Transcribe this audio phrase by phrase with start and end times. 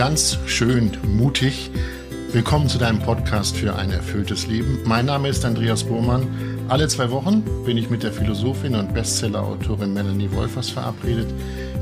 [0.00, 1.70] ganz schön mutig.
[2.32, 4.78] Willkommen zu deinem Podcast für ein erfülltes Leben.
[4.86, 6.26] Mein Name ist Andreas Bohrmann.
[6.68, 11.26] Alle zwei Wochen bin ich mit der Philosophin und Bestseller-Autorin Melanie Wolfers verabredet.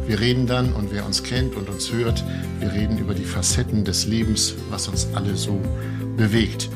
[0.08, 2.24] Wir reden dann, und wer uns kennt und uns hört,
[2.58, 5.60] wir reden über die Facetten des Lebens, was uns alle so
[6.16, 6.70] bewegt.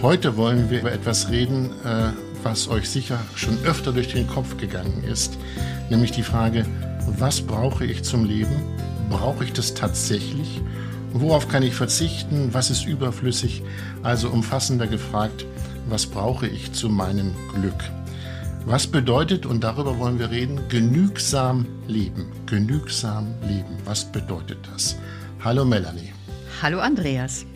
[0.00, 4.56] Heute wollen wir über etwas reden, äh, was euch sicher schon öfter durch den Kopf
[4.56, 5.36] gegangen ist,
[5.90, 6.64] nämlich die Frage,
[7.18, 8.62] was brauche ich zum Leben?
[9.10, 10.62] Brauche ich das tatsächlich?
[11.12, 12.52] Worauf kann ich verzichten?
[12.52, 13.62] Was ist überflüssig?
[14.02, 15.46] Also umfassender gefragt,
[15.88, 17.90] was brauche ich zu meinem Glück?
[18.64, 22.26] Was bedeutet, und darüber wollen wir reden, genügsam leben?
[22.46, 23.78] Genügsam leben.
[23.84, 24.96] Was bedeutet das?
[25.44, 26.12] Hallo Melanie.
[26.60, 27.46] Hallo Andreas.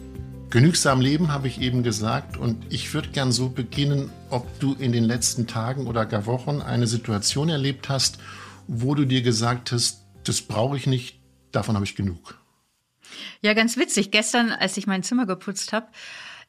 [0.51, 4.92] Genügsam leben habe ich eben gesagt und ich würde gern so beginnen, ob du in
[4.92, 8.19] den letzten Tagen oder gar Wochen eine Situation erlebt hast,
[8.67, 11.19] wo du dir gesagt hast, das brauche ich nicht,
[11.53, 12.39] davon habe ich genug.
[13.41, 14.11] Ja, ganz witzig.
[14.11, 15.89] Gestern, als ich mein Zimmer geputzt habe,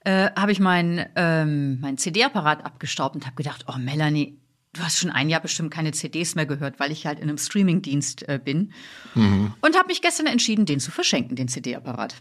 [0.03, 4.39] äh, habe ich meinen ähm, mein CD-Apparat abgestaubt und habe gedacht, oh Melanie,
[4.73, 7.37] du hast schon ein Jahr bestimmt keine CDs mehr gehört, weil ich halt in einem
[7.37, 8.73] Streamingdienst äh, bin.
[9.15, 9.53] Mhm.
[9.61, 12.15] Und habe mich gestern entschieden, den zu verschenken, den CD-Apparat.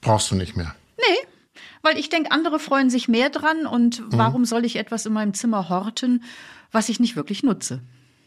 [0.00, 0.74] Brauchst du nicht mehr?
[0.96, 1.28] Nee,
[1.82, 4.06] weil ich denke, andere freuen sich mehr dran und mhm.
[4.10, 6.24] warum soll ich etwas in meinem Zimmer horten,
[6.72, 7.82] was ich nicht wirklich nutze?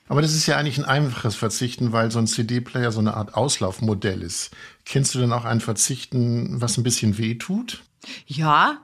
[0.08, 3.34] Aber das ist ja eigentlich ein einfaches Verzichten, weil so ein CD-Player so eine Art
[3.34, 4.52] Auslaufmodell ist.
[4.86, 7.84] Kennst du denn auch ein Verzichten, was ein bisschen weh tut?
[8.26, 8.82] Ja,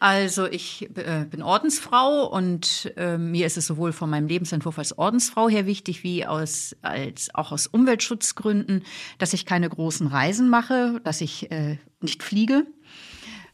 [0.00, 4.96] also ich äh, bin Ordensfrau und äh, mir ist es sowohl von meinem Lebensentwurf als
[4.96, 8.84] Ordensfrau her wichtig, wie aus, als auch aus Umweltschutzgründen,
[9.18, 12.66] dass ich keine großen Reisen mache, dass ich äh, nicht fliege.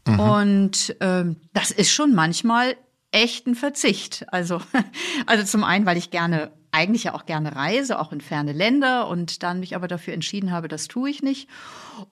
[0.07, 0.19] Mhm.
[0.19, 2.75] Und ähm, das ist schon manchmal
[3.11, 4.25] echt ein Verzicht.
[4.31, 4.61] Also,
[5.25, 9.07] also zum einen, weil ich gerne eigentlich ja auch gerne reise, auch in ferne Länder
[9.07, 11.47] und dann mich aber dafür entschieden habe, das tue ich nicht.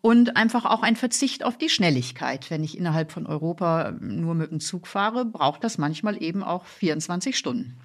[0.01, 2.49] Und einfach auch ein Verzicht auf die Schnelligkeit.
[2.49, 6.65] Wenn ich innerhalb von Europa nur mit dem Zug fahre, braucht das manchmal eben auch
[6.65, 7.75] 24 Stunden.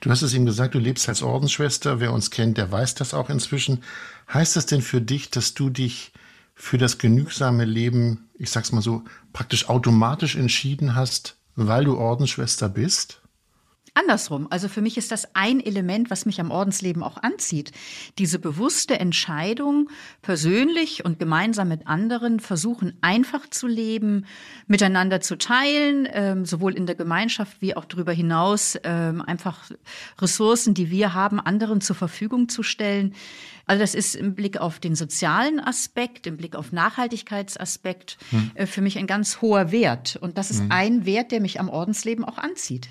[0.00, 1.98] Du hast es ihm gesagt, du lebst als Ordensschwester.
[1.98, 3.82] Wer uns kennt, der weiß das auch inzwischen.
[4.32, 6.12] Heißt das denn für dich, dass du dich
[6.54, 9.02] für das genügsame Leben, ich sag's mal so,
[9.32, 13.20] praktisch automatisch entschieden hast, weil du Ordensschwester bist?
[13.98, 14.46] Andersrum.
[14.50, 17.72] Also für mich ist das ein Element, was mich am Ordensleben auch anzieht.
[18.18, 19.90] Diese bewusste Entscheidung,
[20.22, 24.24] persönlich und gemeinsam mit anderen versuchen, einfach zu leben,
[24.68, 29.68] miteinander zu teilen, ähm, sowohl in der Gemeinschaft wie auch darüber hinaus, ähm, einfach
[30.20, 33.14] Ressourcen, die wir haben, anderen zur Verfügung zu stellen.
[33.66, 38.50] Also das ist im Blick auf den sozialen Aspekt, im Blick auf Nachhaltigkeitsaspekt hm.
[38.54, 40.16] äh, für mich ein ganz hoher Wert.
[40.20, 40.70] Und das ist hm.
[40.70, 42.90] ein Wert, der mich am Ordensleben auch anzieht.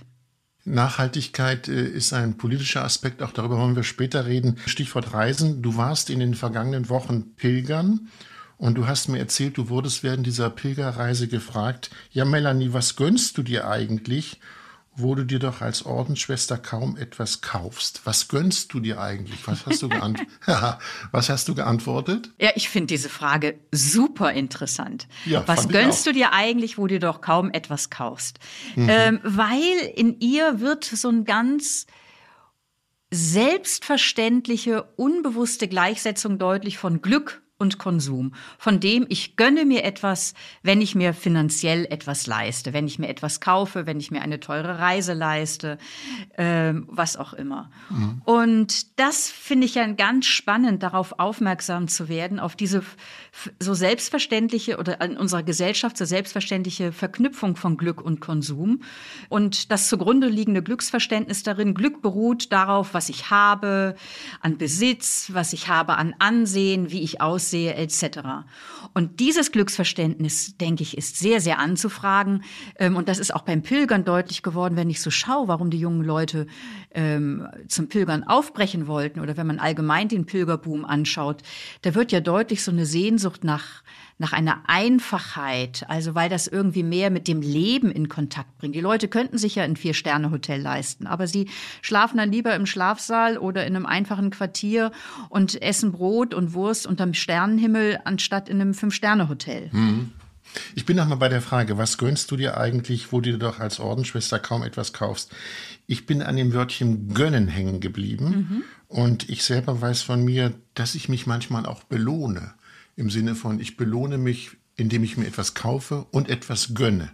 [0.67, 4.57] Nachhaltigkeit äh, ist ein politischer Aspekt, auch darüber wollen wir später reden.
[4.65, 5.61] Stichwort Reisen.
[5.61, 8.09] Du warst in den vergangenen Wochen pilgern
[8.57, 13.37] und du hast mir erzählt, du wurdest während dieser Pilgerreise gefragt, ja Melanie, was gönnst
[13.37, 14.39] du dir eigentlich?
[14.97, 18.01] Wo du dir doch als Ordensschwester kaum etwas kaufst.
[18.05, 19.47] Was gönnst du dir eigentlich?
[19.47, 20.19] Was hast du, geant
[21.11, 22.31] was hast du geantwortet?
[22.39, 25.07] Ja, ich finde diese Frage super interessant.
[25.25, 28.39] Ja, was gönnst du dir eigentlich, wo du doch kaum etwas kaufst?
[28.75, 28.89] Mhm.
[28.89, 31.85] Ähm, weil in ihr wird so ein ganz
[33.11, 40.79] selbstverständliche, unbewusste Gleichsetzung deutlich von Glück und Konsum, von dem ich gönne mir etwas, wenn
[40.81, 44.77] ich mir finanziell etwas leiste, wenn ich mir etwas kaufe, wenn ich mir eine teure
[44.77, 45.77] Reise leiste,
[46.37, 47.71] äh, was auch immer.
[47.89, 48.21] Mhm.
[48.25, 52.83] Und das finde ich ja ganz spannend, darauf aufmerksam zu werden, auf diese
[53.59, 58.81] so selbstverständliche oder in unserer Gesellschaft so selbstverständliche Verknüpfung von Glück und Konsum.
[59.29, 63.95] Und das zugrunde liegende Glücksverständnis darin, Glück beruht darauf, was ich habe,
[64.41, 68.19] an Besitz, was ich habe an Ansehen, wie ich aussehe, aussehe etc.
[68.93, 72.43] Und dieses Glücksverständnis, denke ich, ist sehr, sehr anzufragen.
[72.77, 75.79] Ähm, und das ist auch beim Pilgern deutlich geworden, wenn ich so schaue, warum die
[75.79, 76.47] jungen Leute
[76.93, 81.41] ähm, zum Pilgern aufbrechen wollten oder wenn man allgemein den Pilgerboom anschaut,
[81.83, 83.83] da wird ja deutlich so eine Sehnsucht nach
[84.19, 88.73] nach einer Einfachheit, also weil das irgendwie mehr mit dem Leben in Kontakt bringt.
[88.73, 91.49] Die Leute könnten sich ja ein Vier-Sterne-Hotel leisten, aber sie
[91.81, 94.91] schlafen dann lieber im Schlafsaal oder in einem einfachen Quartier
[95.29, 99.69] und essen Brot und Wurst unterm Sternenhimmel anstatt in einem Fünf-Sterne-Hotel.
[99.71, 100.11] Mhm.
[100.73, 103.79] Ich bin nochmal bei der Frage, was gönnst du dir eigentlich, wo du doch als
[103.79, 105.31] Ordensschwester kaum etwas kaufst?
[105.85, 108.63] Ich bin an dem Wörtchen gönnen hängen geblieben mhm.
[108.87, 112.53] und ich selber weiß von mir, dass ich mich manchmal auch belohne
[112.97, 117.11] im Sinne von, ich belohne mich, indem ich mir etwas kaufe und etwas gönne.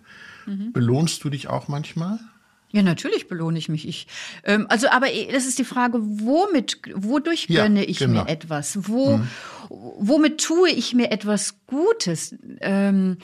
[0.48, 0.74] Mhm.
[0.74, 2.20] Belohnst du dich auch manchmal?
[2.72, 3.88] Ja, natürlich belohne ich mich.
[3.88, 4.08] Ich,
[4.44, 8.24] ähm, also, aber das ist die Frage, womit, wodurch Ja, gönne ich genau.
[8.24, 8.88] mir etwas?
[8.88, 9.22] Wo,
[9.70, 12.36] womit tue ich mir etwas Gutes?
[12.62, 13.18] Ähm,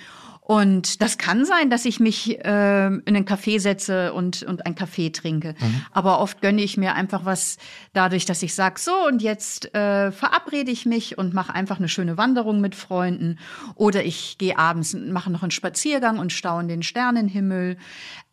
[0.49, 4.73] und das kann sein, dass ich mich ähm, in einen Café setze und, und einen
[4.73, 5.53] Kaffee trinke.
[5.91, 7.57] Aber oft gönne ich mir einfach was
[7.93, 11.87] dadurch, dass ich sage, so und jetzt äh, verabrede ich mich und mache einfach eine
[11.87, 13.37] schöne Wanderung mit Freunden.
[13.75, 17.77] Oder ich gehe abends, und mache noch einen Spaziergang und staune den Sternenhimmel.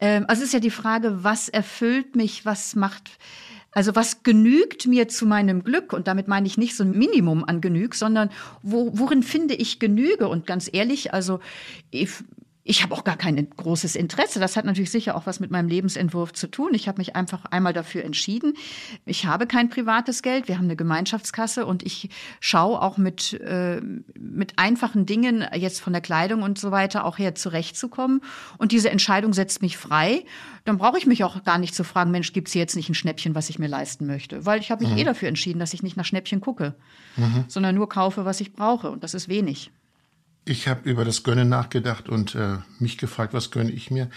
[0.00, 3.10] Ähm, also es ist ja die Frage, was erfüllt mich, was macht
[3.76, 5.92] also was genügt mir zu meinem Glück?
[5.92, 8.30] Und damit meine ich nicht so ein Minimum an Genüg, sondern
[8.62, 10.28] wo, worin finde ich Genüge?
[10.28, 11.40] Und ganz ehrlich, also
[11.90, 12.08] ich,
[12.68, 14.40] ich habe auch gar kein großes Interesse.
[14.40, 16.70] Das hat natürlich sicher auch was mit meinem Lebensentwurf zu tun.
[16.72, 18.54] Ich habe mich einfach einmal dafür entschieden.
[19.04, 20.48] Ich habe kein privates Geld.
[20.48, 22.10] Wir haben eine Gemeinschaftskasse und ich
[22.40, 23.80] schaue auch mit, äh,
[24.18, 28.20] mit einfachen Dingen, jetzt von der Kleidung und so weiter, auch her zurechtzukommen.
[28.58, 30.24] Und diese Entscheidung setzt mich frei.
[30.64, 32.88] Dann brauche ich mich auch gar nicht zu fragen, Mensch, gibt es hier jetzt nicht
[32.88, 34.44] ein Schnäppchen, was ich mir leisten möchte?
[34.44, 36.74] Weil ich habe mich eh dafür entschieden, dass ich nicht nach Schnäppchen gucke,
[37.46, 38.90] sondern nur kaufe, was ich brauche.
[38.90, 39.70] Und das ist wenig.
[40.48, 44.08] Ich habe über das Gönnen nachgedacht und äh, mich gefragt, was gönne ich mir.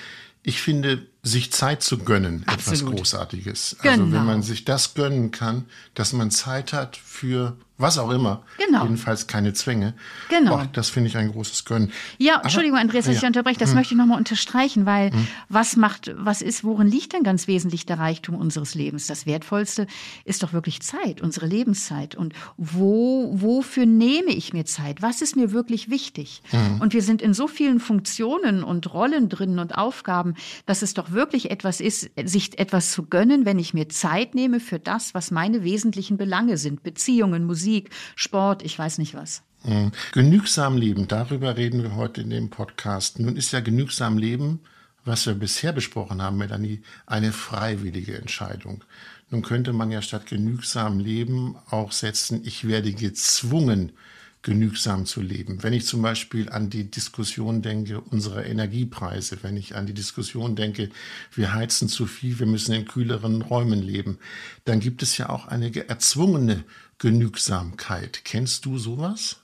[0.44, 2.98] Ich finde, sich Zeit zu gönnen, etwas Absolut.
[2.98, 3.78] Großartiges.
[3.80, 4.18] Also Genau.
[4.18, 8.84] wenn man sich das gönnen kann, dass man Zeit hat für was auch immer, Genau.
[8.84, 9.94] jedenfalls keine Zwänge.
[10.28, 10.56] Genau.
[10.56, 11.94] Och, das finde ich ein großes Gönnen.
[12.18, 13.28] Ja, Entschuldigung, Andreas, dass ich ja.
[13.30, 13.58] unterbreche.
[13.58, 15.12] Das möchte ich nochmal unterstreichen, weil
[15.48, 19.08] was macht, was ist, worin liegt denn ganz wesentlich der Reichtum unseres Lebens?
[19.08, 19.88] Das Wertvollste
[20.26, 22.16] ist doch wirklich Zeit, unsere Lebenszeit.
[22.16, 25.02] Und wo, wofür nehme ich mir Zeit?
[25.02, 26.42] Was ist mir wirklich wichtig?
[26.82, 30.36] Und wir sind in so vielen Funktionen und Rollen drin und Aufgaben,
[30.66, 31.19] dass es doch wirklich
[31.52, 35.64] etwas ist, sich etwas zu gönnen, wenn ich mir Zeit nehme für das, was meine
[35.64, 36.84] wesentlichen Belange sind.
[36.84, 39.44] Beziehungen, Musik, Sport, ich weiß nicht was.
[39.64, 39.92] Mhm.
[40.14, 43.20] Genügsam leben, darüber reden wir heute in dem Podcast.
[43.20, 44.62] Nun ist ja genügsam leben,
[45.06, 48.84] was wir bisher besprochen haben, Melanie, eine freiwillige Entscheidung.
[49.30, 53.92] Nun könnte man ja statt genügsam leben auch setzen, ich werde gezwungen,
[54.42, 55.64] genügsam zu leben.
[55.64, 60.56] Wenn ich zum Beispiel an die Diskussion denke unserer Energiepreise, wenn ich an die Diskussion
[60.56, 60.90] denke,
[61.34, 64.18] wir heizen zu viel, wir müssen in kühleren Räumen leben,
[64.64, 66.64] dann gibt es ja auch eine erzwungene
[67.00, 68.22] Genügsamkeit.
[68.24, 69.38] Kennst du sowas?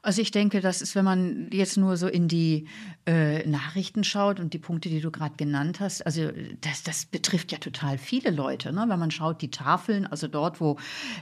[0.00, 2.68] Also ich denke, das ist, wenn man jetzt nur so in die
[3.06, 6.28] äh, Nachrichten schaut und die Punkte, die du gerade genannt hast, also
[6.60, 8.72] das, das betrifft ja total viele Leute.
[8.72, 8.84] Ne?
[8.88, 10.76] Wenn man schaut, die Tafeln, also dort, wo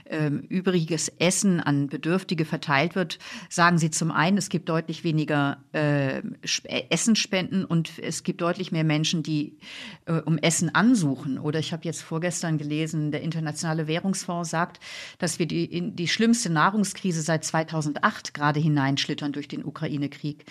[0.09, 5.57] ähm, übriges Essen an Bedürftige verteilt wird, sagen sie zum einen, es gibt deutlich weniger
[5.73, 9.57] äh, Sp- äh, Essensspenden und es gibt deutlich mehr Menschen, die
[10.05, 11.37] äh, um Essen ansuchen.
[11.37, 14.79] Oder ich habe jetzt vorgestern gelesen, der Internationale Währungsfonds sagt,
[15.19, 20.45] dass wir die, in die schlimmste Nahrungskrise seit 2008 gerade hineinschlittern durch den Ukraine-Krieg.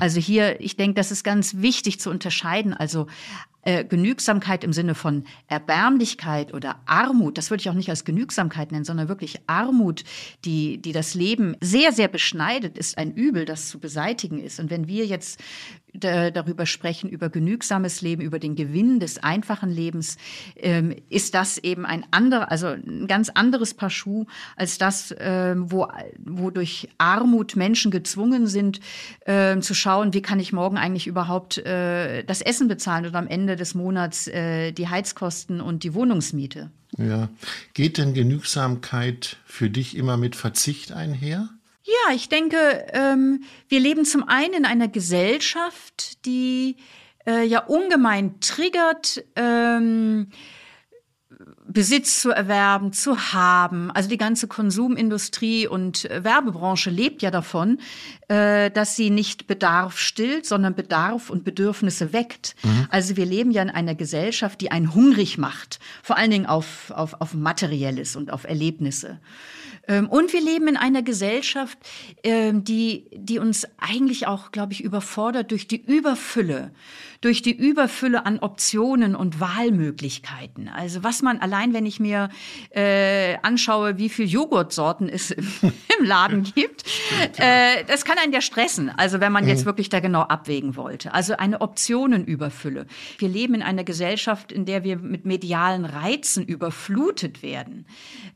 [0.00, 2.74] Also hier, ich denke, das ist ganz wichtig zu unterscheiden.
[2.74, 3.06] Also
[3.66, 8.70] äh, Genügsamkeit im Sinne von Erbärmlichkeit oder Armut, das würde ich auch nicht als Genügsamkeit
[8.70, 10.04] nennen, sondern wirklich Armut,
[10.44, 14.60] die, die das Leben sehr, sehr beschneidet, ist ein Übel, das zu beseitigen ist.
[14.60, 15.40] Und wenn wir jetzt
[15.98, 20.16] da, darüber sprechen, über genügsames Leben, über den Gewinn des einfachen Lebens,
[20.56, 24.26] ähm, ist das eben ein anderer, also ein ganz anderes Paar Schuh
[24.56, 28.80] als das, ähm, wo, wo durch Armut Menschen gezwungen sind,
[29.26, 33.26] ähm, zu schauen, wie kann ich morgen eigentlich überhaupt äh, das Essen bezahlen oder am
[33.26, 36.70] Ende des Monats äh, die Heizkosten und die Wohnungsmiete.
[36.98, 37.28] Ja.
[37.74, 41.48] Geht denn Genügsamkeit für dich immer mit Verzicht einher?
[41.82, 46.76] Ja, ich denke, ähm, wir leben zum einen in einer Gesellschaft, die
[47.26, 50.28] äh, ja ungemein triggert, ähm,
[51.76, 53.90] Besitz zu erwerben, zu haben.
[53.90, 57.80] Also die ganze Konsumindustrie und äh, Werbebranche lebt ja davon,
[58.28, 62.56] äh, dass sie nicht Bedarf stillt, sondern Bedarf und Bedürfnisse weckt.
[62.88, 66.90] Also wir leben ja in einer Gesellschaft, die einen hungrig macht, vor allen Dingen auf,
[66.92, 69.18] auf, auf Materielles und auf Erlebnisse.
[69.88, 71.78] Ähm, Und wir leben in einer Gesellschaft,
[72.22, 76.72] ähm, die, die uns eigentlich auch, glaube ich, überfordert durch die Überfülle,
[77.20, 80.68] durch die Überfülle an Optionen und Wahlmöglichkeiten.
[80.68, 82.30] Also was man allein, wenn ich mir
[82.70, 85.46] äh, anschaue, wie viel Joghurtsorten es im,
[85.98, 86.84] im Laden gibt,
[87.38, 88.90] äh, das kann einen ja stressen.
[88.90, 91.14] Also wenn man jetzt wirklich da genau abwägen wollte.
[91.14, 92.86] Also eine Optionenüberfülle.
[93.18, 97.86] Wir leben in einer Gesellschaft, in der wir mit medialen Reizen überflutet werden.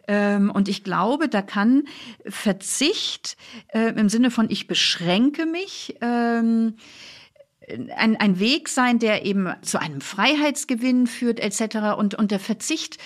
[0.09, 1.85] Ähm, und ich glaube, da kann
[2.27, 3.37] Verzicht
[3.69, 6.75] äh, im Sinne von ich beschränke mich, ähm,
[7.97, 11.97] ein, ein Weg sein, der eben zu einem Freiheitsgewinn führt etc.
[11.97, 12.99] Und, und der Verzicht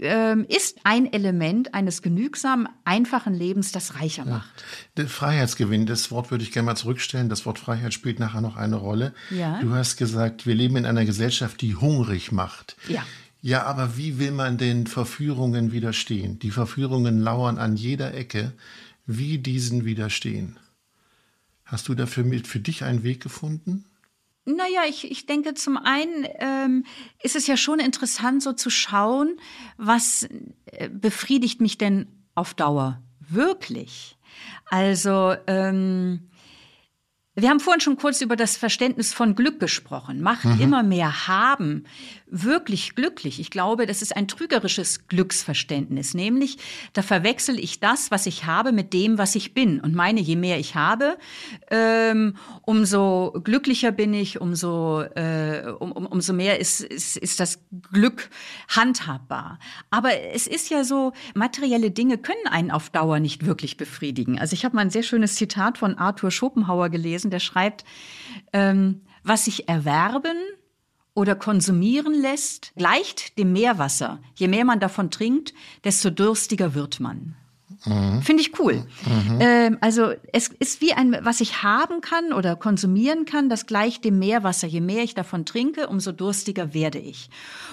[0.00, 4.64] äh, ist ein Element eines genügsamen, einfachen Lebens, das reicher macht.
[4.96, 7.28] Der Freiheitsgewinn, das Wort würde ich gerne mal zurückstellen.
[7.28, 9.14] Das Wort Freiheit spielt nachher noch eine Rolle.
[9.30, 9.60] Ja.
[9.60, 12.76] Du hast gesagt, wir leben in einer Gesellschaft, die hungrig macht.
[12.88, 13.02] Ja.
[13.46, 16.40] Ja, aber wie will man den Verführungen widerstehen?
[16.40, 18.52] Die Verführungen lauern an jeder Ecke.
[19.06, 20.58] Wie diesen widerstehen?
[21.64, 23.84] Hast du dafür mit für dich einen Weg gefunden?
[24.46, 26.84] Naja, ich, ich denke, zum einen ähm,
[27.22, 29.38] ist es ja schon interessant, so zu schauen,
[29.76, 30.28] was
[30.64, 34.18] äh, befriedigt mich denn auf Dauer wirklich.
[34.64, 36.30] Also ähm,
[37.38, 40.22] wir haben vorhin schon kurz über das Verständnis von Glück gesprochen.
[40.22, 40.60] Macht mhm.
[40.60, 41.84] immer mehr haben
[42.28, 43.38] wirklich glücklich.
[43.38, 46.58] Ich glaube, das ist ein trügerisches Glücksverständnis, nämlich
[46.92, 49.80] da verwechsel ich das, was ich habe, mit dem, was ich bin.
[49.80, 51.18] Und meine, je mehr ich habe,
[51.70, 57.60] ähm, umso glücklicher bin ich, umso, äh, um, um, umso mehr ist, ist, ist das
[57.92, 58.28] Glück
[58.68, 59.58] handhabbar.
[59.90, 64.38] Aber es ist ja so, materielle Dinge können einen auf Dauer nicht wirklich befriedigen.
[64.38, 67.84] Also ich habe mal ein sehr schönes Zitat von Arthur Schopenhauer gelesen, der schreibt,
[68.52, 70.36] ähm, was sich erwerben,
[71.16, 74.20] oder konsumieren lässt, gleicht dem Meerwasser.
[74.34, 77.34] Je mehr man davon trinkt, desto durstiger wird man.
[77.86, 78.22] Mhm.
[78.22, 78.86] Finde ich cool.
[79.06, 79.38] Mhm.
[79.40, 84.04] Ähm, also es ist wie ein, was ich haben kann oder konsumieren kann, das gleicht
[84.04, 84.66] dem Meerwasser.
[84.66, 87.30] Je mehr ich davon trinke, umso durstiger werde ich.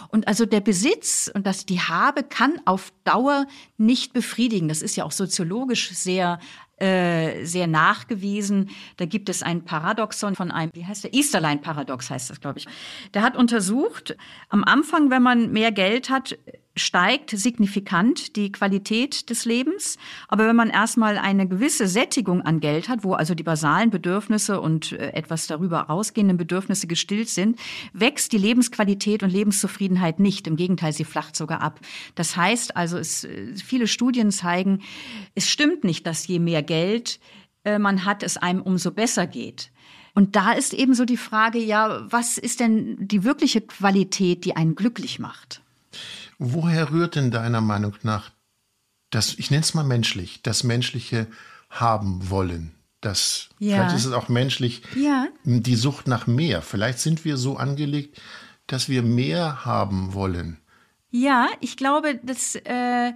[0.08, 3.46] Und also der Besitz und das die habe kann auf Dauer
[3.78, 4.70] nicht befriedigen.
[4.70, 6.40] Das ist ja auch soziologisch sehr
[6.84, 8.70] äh, sehr nachgewiesen.
[8.98, 11.14] Da gibt es ein Paradoxon von einem, wie heißt der?
[11.14, 12.68] Easterline-Paradox heißt das, glaube ich.
[13.14, 14.18] Der hat untersucht,
[14.50, 16.38] am Anfang, wenn man mehr Geld hat,
[16.76, 19.98] steigt signifikant die Qualität des Lebens.
[20.28, 24.60] Aber wenn man erstmal eine gewisse Sättigung an Geld hat, wo also die basalen Bedürfnisse
[24.60, 27.60] und äh, etwas darüber ausgehenden Bedürfnisse gestillt sind,
[27.94, 30.48] wächst die Lebensqualität und Lebenszufriedenheit nicht.
[30.48, 31.80] Im Gegenteil, sie flacht sogar ab.
[32.16, 34.82] Das heißt also, es, äh, viele Studien zeigen,
[35.36, 37.20] es stimmt nicht, dass je mehr Geld
[37.64, 39.72] äh, man hat, es einem umso besser geht.
[40.16, 44.56] Und da ist eben so die Frage, ja, was ist denn die wirkliche Qualität, die
[44.56, 45.63] einen glücklich macht?
[46.38, 48.32] Woher rührt denn deiner Meinung nach
[49.10, 51.28] das, ich nenne es mal menschlich, das menschliche
[51.70, 52.74] haben wollen?
[53.02, 53.76] Das, ja.
[53.76, 55.28] Vielleicht ist es auch menschlich, ja.
[55.44, 56.62] die Sucht nach mehr.
[56.62, 58.22] Vielleicht sind wir so angelegt,
[58.68, 60.58] dass wir mehr haben wollen.
[61.12, 63.12] Ja, ich glaube, das äh,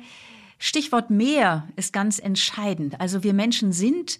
[0.59, 2.99] Stichwort mehr ist ganz entscheidend.
[2.99, 4.19] Also wir Menschen sind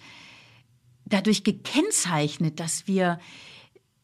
[1.05, 3.19] dadurch gekennzeichnet, dass wir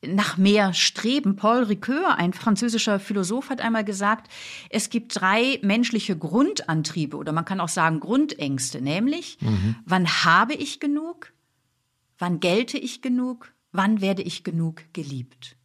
[0.08, 1.36] nach mehr streben.
[1.36, 4.32] Paul Ricoeur, ein französischer Philosoph, hat einmal gesagt,
[4.70, 9.76] es gibt drei menschliche Grundantriebe oder man kann auch sagen Grundängste, nämlich mhm.
[9.86, 11.34] wann habe ich genug,
[12.18, 15.56] wann gelte ich genug, wann werde ich genug geliebt.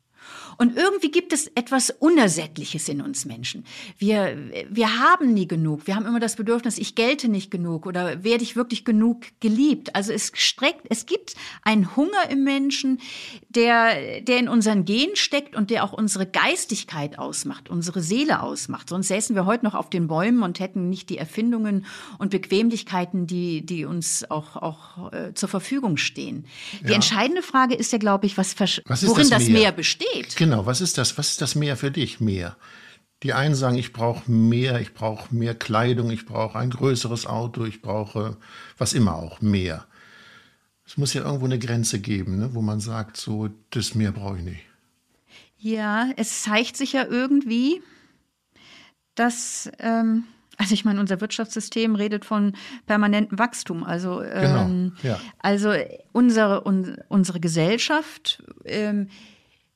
[0.58, 3.64] Und irgendwie gibt es etwas Unersättliches in uns Menschen.
[3.96, 4.36] Wir,
[4.68, 5.86] wir haben nie genug.
[5.86, 9.94] Wir haben immer das Bedürfnis, ich gelte nicht genug oder werde ich wirklich genug geliebt.
[9.94, 13.00] Also es streckt, es gibt einen Hunger im Menschen,
[13.48, 18.88] der, der in unseren Genen steckt und der auch unsere Geistigkeit ausmacht, unsere Seele ausmacht.
[18.88, 21.86] Sonst säßen wir heute noch auf den Bäumen und hätten nicht die Erfindungen
[22.18, 26.46] und Bequemlichkeiten, die, die uns auch, auch äh, zur Verfügung stehen.
[26.82, 30.36] Die entscheidende Frage ist ja, glaube ich, was, was worin das, das Meer besteht geht.
[30.36, 31.18] Genau, was ist das?
[31.18, 32.20] Was ist das Meer für dich?
[32.20, 32.56] Mehr.
[33.22, 37.64] Die einen sagen, ich brauche mehr, ich brauche mehr Kleidung, ich brauche ein größeres Auto,
[37.64, 38.36] ich brauche
[38.76, 39.86] was immer auch, mehr.
[40.86, 44.38] Es muss ja irgendwo eine Grenze geben, ne, wo man sagt, so, das mehr brauche
[44.38, 44.60] ich nicht.
[45.58, 47.82] Ja, es zeigt sich ja irgendwie,
[49.16, 50.24] dass, ähm,
[50.56, 52.54] also ich meine, unser Wirtschaftssystem redet von
[52.86, 53.82] permanentem Wachstum.
[53.82, 55.20] Also, genau, ähm, ja.
[55.40, 55.72] also
[56.12, 59.08] unsere, un, unsere Gesellschaft ähm,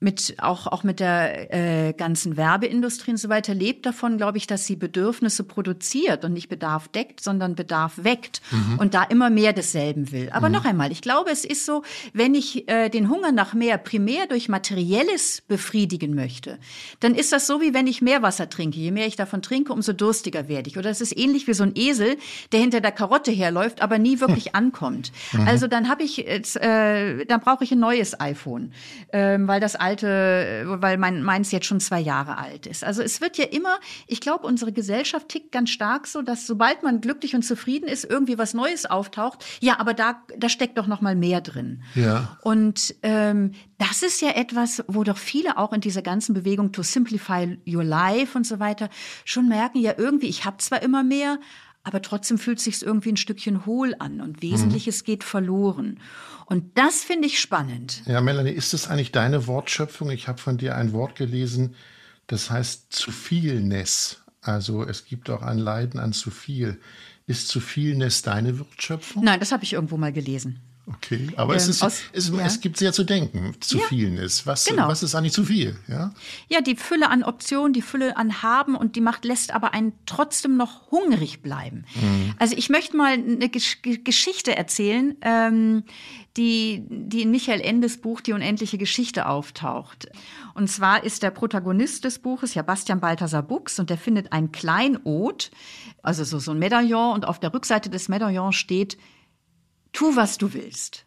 [0.02, 4.46] mit auch auch mit der äh, ganzen Werbeindustrie und so weiter lebt davon, glaube ich,
[4.46, 8.78] dass sie Bedürfnisse produziert und nicht Bedarf deckt, sondern Bedarf weckt mhm.
[8.78, 10.30] und da immer mehr desselben will.
[10.32, 10.54] Aber mhm.
[10.54, 11.82] noch einmal, ich glaube, es ist so,
[12.12, 16.58] wenn ich äh, den Hunger nach mehr primär durch materielles befriedigen möchte,
[17.00, 18.78] dann ist das so wie wenn ich mehr Wasser trinke.
[18.78, 20.78] Je mehr ich davon trinke, umso durstiger werde ich.
[20.78, 22.16] Oder es ist ähnlich wie so ein Esel,
[22.50, 24.54] der hinter der Karotte herläuft, aber nie wirklich hm.
[24.54, 25.12] ankommt.
[25.32, 25.46] Mhm.
[25.46, 28.72] Also dann habe ich jetzt, äh, dann brauche ich ein neues iPhone,
[29.08, 32.84] äh, weil das alte alte, weil mein, meins jetzt schon zwei Jahre alt ist.
[32.84, 36.82] Also es wird ja immer, ich glaube, unsere Gesellschaft tickt ganz stark so, dass sobald
[36.82, 39.44] man glücklich und zufrieden ist, irgendwie was Neues auftaucht.
[39.60, 41.82] Ja, aber da, da steckt doch noch mal mehr drin.
[41.94, 42.38] Ja.
[42.42, 46.82] Und ähm, das ist ja etwas, wo doch viele auch in dieser ganzen Bewegung to
[46.82, 48.88] simplify your life und so weiter
[49.24, 51.38] schon merken, ja irgendwie, ich habe zwar immer mehr,
[51.84, 55.06] aber trotzdem fühlt es sich irgendwie ein Stückchen hohl an und Wesentliches mhm.
[55.06, 55.98] geht verloren.
[56.46, 58.02] Und das finde ich spannend.
[58.06, 60.10] Ja, Melanie, ist das eigentlich deine Wortschöpfung?
[60.10, 61.74] Ich habe von dir ein Wort gelesen,
[62.26, 64.22] das heißt zu vielness.
[64.40, 66.80] Also es gibt auch ein Leiden an zu viel.
[67.26, 69.24] Ist zu vielness deine Wortschöpfung?
[69.24, 70.60] Nein, das habe ich irgendwo mal gelesen.
[70.84, 72.44] Okay, aber ähm, es, ist, aus, es, ja.
[72.44, 74.48] es, gibt sehr zu denken, zu ja, vielen ist.
[74.48, 74.88] Was, genau.
[74.88, 75.76] was ist eigentlich zu viel?
[75.86, 76.12] Ja?
[76.48, 79.92] ja, die Fülle an Optionen, die Fülle an Haben und die Macht lässt aber einen
[80.06, 81.84] trotzdem noch hungrig bleiben.
[81.94, 82.34] Mhm.
[82.38, 85.84] Also ich möchte mal eine Gesch Geschichte erzählen, ähm,
[86.36, 90.08] die, die in Michael Endes Buch Die unendliche Geschichte auftaucht.
[90.54, 94.50] Und zwar ist der Protagonist des Buches ja Bastian Balthasar Buchs und der findet ein
[94.50, 95.52] Kleinod,
[96.02, 98.98] also so, so ein Medaillon und auf der Rückseite des Medaillons steht
[99.92, 101.06] tu, was du willst.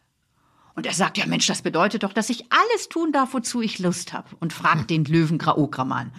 [0.76, 3.80] Und er sagt, ja Mensch, das bedeutet doch, dass ich alles tun darf, wozu ich
[3.80, 4.36] Lust habe.
[4.40, 6.12] Und fragt den Löwen Graograman.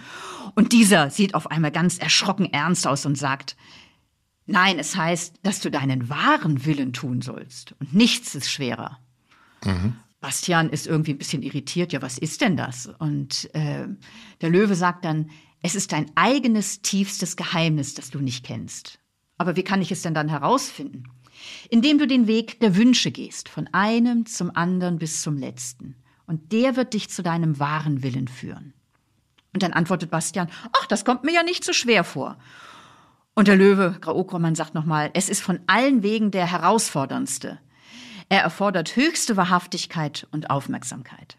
[0.54, 3.56] Und dieser sieht auf einmal ganz erschrocken ernst aus und sagt,
[4.46, 7.74] nein, es heißt, dass du deinen wahren Willen tun sollst.
[7.80, 8.98] Und nichts ist schwerer.
[9.64, 9.96] Mhm.
[10.20, 11.92] Bastian ist irgendwie ein bisschen irritiert.
[11.92, 12.86] Ja, was ist denn das?
[12.98, 13.86] Und äh,
[14.40, 15.30] der Löwe sagt dann,
[15.62, 18.98] es ist dein eigenes tiefstes Geheimnis, das du nicht kennst.
[19.36, 21.04] Aber wie kann ich es denn dann herausfinden?
[21.70, 25.96] Indem du den Weg der Wünsche gehst, von einem zum anderen bis zum letzten.
[26.26, 28.72] Und der wird dich zu deinem wahren Willen führen.
[29.52, 32.36] Und dann antwortet Bastian, ach, das kommt mir ja nicht so schwer vor.
[33.34, 37.58] Und der Löwe, Graokroman, sagt nochmal, es ist von allen Wegen der herausforderndste.
[38.28, 41.36] Er erfordert höchste Wahrhaftigkeit und Aufmerksamkeit.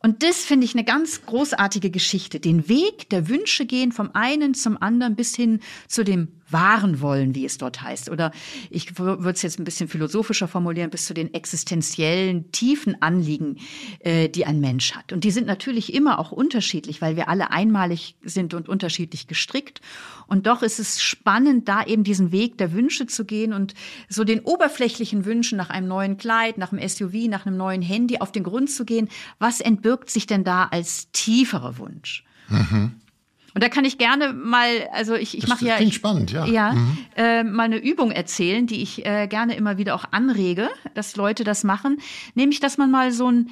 [0.00, 2.38] Und das finde ich eine ganz großartige Geschichte.
[2.38, 7.34] Den Weg der Wünsche gehen vom einen zum anderen bis hin zu dem wahren wollen,
[7.34, 8.10] wie es dort heißt.
[8.10, 8.32] Oder
[8.70, 13.58] ich würde es jetzt ein bisschen philosophischer formulieren, bis zu den existenziellen, tiefen Anliegen,
[14.00, 15.12] äh, die ein Mensch hat.
[15.12, 19.80] Und die sind natürlich immer auch unterschiedlich, weil wir alle einmalig sind und unterschiedlich gestrickt.
[20.26, 23.74] Und doch ist es spannend, da eben diesen Weg der Wünsche zu gehen und
[24.08, 28.18] so den oberflächlichen Wünschen nach einem neuen Kleid, nach einem SUV, nach einem neuen Handy
[28.18, 29.08] auf den Grund zu gehen.
[29.38, 32.24] Was entbirgt sich denn da als tieferer Wunsch?
[32.48, 32.92] Mhm.
[33.56, 36.72] Und da kann ich gerne mal, also ich, ich mache ja, klingt spannend, ja, ja
[36.74, 36.98] mhm.
[37.16, 41.42] äh, mal eine Übung erzählen, die ich äh, gerne immer wieder auch anrege, dass Leute
[41.42, 42.02] das machen,
[42.34, 43.48] nämlich, dass man mal so einen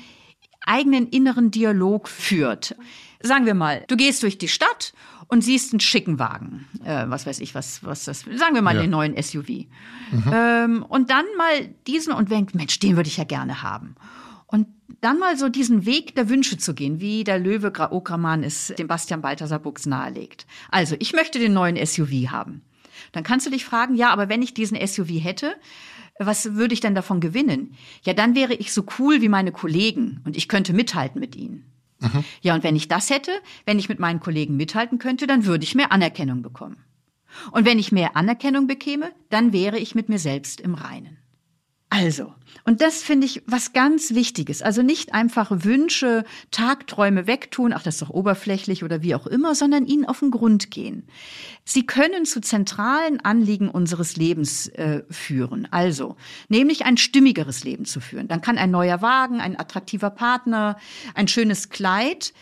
[0.61, 2.77] eigenen inneren Dialog führt.
[3.23, 4.93] Sagen wir mal, du gehst durch die Stadt
[5.29, 8.75] und siehst einen schicken Wagen, äh, was weiß ich, was, was das, sagen wir mal
[8.75, 8.83] ja.
[8.83, 9.49] den neuen SUV.
[9.49, 9.67] Mhm.
[10.31, 13.97] Ähm, und dann mal diesen und denkt, Mensch, den würde ich ja gerne haben.
[15.01, 18.87] Dann mal so diesen Weg der Wünsche zu gehen, wie der Löwe Okraman es dem
[18.87, 20.47] Bastian Balthasar Buchs nahelegt.
[20.71, 22.63] Also, ich möchte den neuen SUV haben.
[23.13, 25.57] Dann kannst du dich fragen, ja, aber wenn ich diesen SUV hätte,
[26.19, 27.75] was würde ich denn davon gewinnen?
[28.03, 31.65] Ja, dann wäre ich so cool wie meine Kollegen und ich könnte mithalten mit ihnen.
[32.01, 32.25] Mhm.
[32.43, 33.33] Ja, und wenn ich das hätte,
[33.67, 36.77] wenn ich mit meinen Kollegen mithalten könnte, dann würde ich mehr Anerkennung bekommen.
[37.51, 41.19] Und wenn ich mehr Anerkennung bekäme, dann wäre ich mit mir selbst im Reinen.
[41.97, 42.33] Also,
[42.65, 44.63] und das finde ich was ganz Wichtiges.
[44.63, 49.55] Also nicht einfach Wünsche, Tagträume wegtun, ach, das ist doch oberflächlich oder wie auch immer,
[49.55, 51.05] sondern ihnen auf den Grund gehen.
[51.65, 55.69] Sie können zu zentralen Anliegen unseres Lebens äh, führen.
[55.71, 56.17] Also,
[56.49, 58.27] nämlich ein stimmigeres Leben zu führen.
[58.27, 60.77] Dann kann ein neuer Wagen, ein attraktiver Partner,
[61.15, 62.33] ein schönes Kleid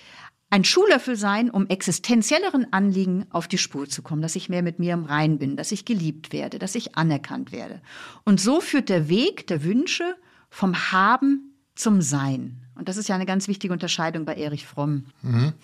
[0.52, 4.78] ein Schuhlöffel sein, um existenzielleren Anliegen auf die Spur zu kommen, dass ich mehr mit
[4.78, 7.80] mir im Rein bin, dass ich geliebt werde, dass ich anerkannt werde.
[8.24, 10.14] Und so führt der Weg der Wünsche
[10.50, 12.60] vom Haben zum Sein.
[12.74, 15.06] Und das ist ja eine ganz wichtige Unterscheidung bei Erich Fromm.
[15.22, 15.54] Mhm.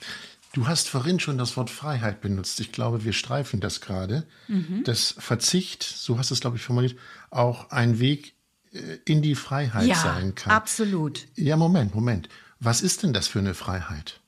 [0.55, 2.59] Du hast vorhin schon das Wort Freiheit benutzt.
[2.59, 4.27] Ich glaube, wir streifen das gerade.
[4.49, 4.85] Mhm.
[4.85, 6.97] Das Verzicht, so hast du es, glaube ich, formuliert,
[7.29, 8.33] auch ein Weg
[8.73, 10.51] äh, in die Freiheit ja, sein kann.
[10.51, 11.27] Absolut.
[11.35, 12.31] Ja, Moment, Moment.
[12.59, 14.23] Was ist denn das für eine Freiheit?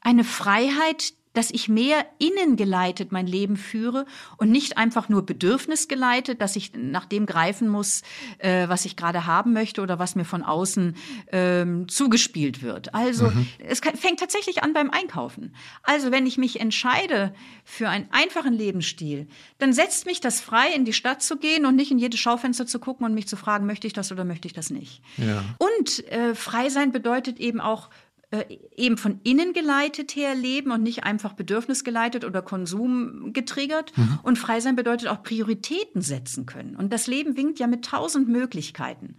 [0.00, 4.06] Eine Freiheit, dass ich mehr innengeleitet mein Leben führe
[4.38, 8.02] und nicht einfach nur bedürfnisgeleitet, dass ich nach dem greifen muss,
[8.38, 10.96] äh, was ich gerade haben möchte oder was mir von außen
[11.30, 12.92] ähm, zugespielt wird.
[12.92, 13.46] Also mhm.
[13.58, 15.54] es kann, fängt tatsächlich an beim Einkaufen.
[15.84, 17.32] Also wenn ich mich entscheide
[17.64, 21.76] für einen einfachen Lebensstil, dann setzt mich das frei, in die Stadt zu gehen und
[21.76, 24.48] nicht in jedes Schaufenster zu gucken und mich zu fragen, möchte ich das oder möchte
[24.48, 25.02] ich das nicht.
[25.18, 25.44] Ja.
[25.58, 27.90] Und äh, frei sein bedeutet eben auch
[28.30, 33.96] äh, eben von innen geleitet her leben und nicht einfach bedürfnisgeleitet oder Konsum getriggert.
[33.96, 34.18] Mhm.
[34.22, 36.76] Und frei sein bedeutet auch Prioritäten setzen können.
[36.76, 39.16] Und das Leben winkt ja mit tausend Möglichkeiten.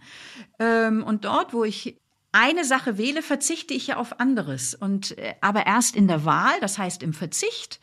[0.60, 2.00] Ähm, und dort, wo ich
[2.32, 4.74] eine Sache wähle, verzichte ich ja auf anderes.
[4.74, 7.80] Und äh, aber erst in der Wahl, das heißt im Verzicht,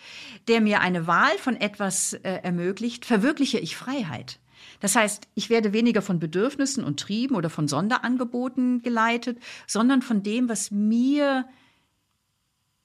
[0.47, 4.39] der mir eine Wahl von etwas äh, ermöglicht, verwirkliche ich Freiheit.
[4.79, 10.23] Das heißt, ich werde weniger von Bedürfnissen und Trieben oder von Sonderangeboten geleitet, sondern von
[10.23, 11.45] dem, was mir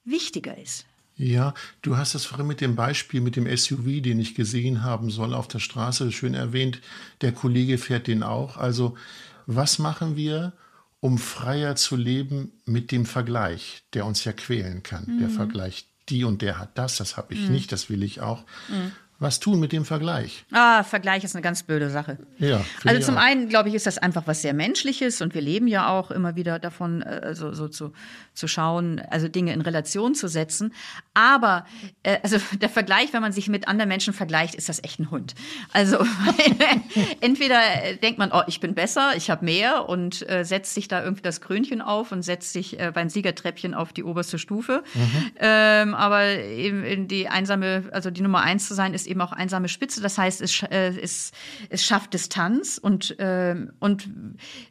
[0.05, 0.87] wichtiger ist.
[1.17, 5.11] Ja, du hast das vorhin mit dem Beispiel mit dem SUV, den ich gesehen haben
[5.11, 6.81] soll auf der Straße, schön erwähnt.
[7.21, 8.57] Der Kollege fährt den auch.
[8.57, 8.97] Also,
[9.47, 10.55] was machen wir,
[11.01, 15.05] um freier zu leben mit dem Vergleich, der uns ja quälen kann?
[15.07, 15.19] Mhm.
[15.21, 17.53] Der Vergleich, die und der hat das, das habe ich mhm.
[17.53, 18.45] nicht, das will ich auch.
[18.69, 20.45] Mhm was tun mit dem Vergleich?
[20.53, 22.19] Ah, Vergleich ist eine ganz blöde Sache.
[22.39, 23.23] Ja, also zum auch.
[23.23, 26.37] einen, glaube ich, ist das einfach was sehr Menschliches und wir leben ja auch immer
[26.37, 27.93] wieder davon, also so zu,
[28.35, 30.75] zu schauen, also Dinge in Relation zu setzen.
[31.15, 31.67] Aber
[32.03, 35.11] äh, also der Vergleich, wenn man sich mit anderen Menschen vergleicht, ist das echt ein
[35.11, 35.35] Hund.
[35.73, 35.99] Also
[37.21, 37.61] entweder
[38.03, 41.23] denkt man, oh, ich bin besser, ich habe mehr und äh, setzt sich da irgendwie
[41.23, 44.83] das Krönchen auf und setzt sich äh, beim Siegertreppchen auf die oberste Stufe.
[44.95, 45.31] Mhm.
[45.39, 49.69] Ähm, aber eben die einsame, also die Nummer eins zu sein, ist eben auch einsame
[49.69, 50.01] Spitze.
[50.01, 51.33] Das heißt, es, äh, es,
[51.69, 54.09] es schafft Distanz und, äh, und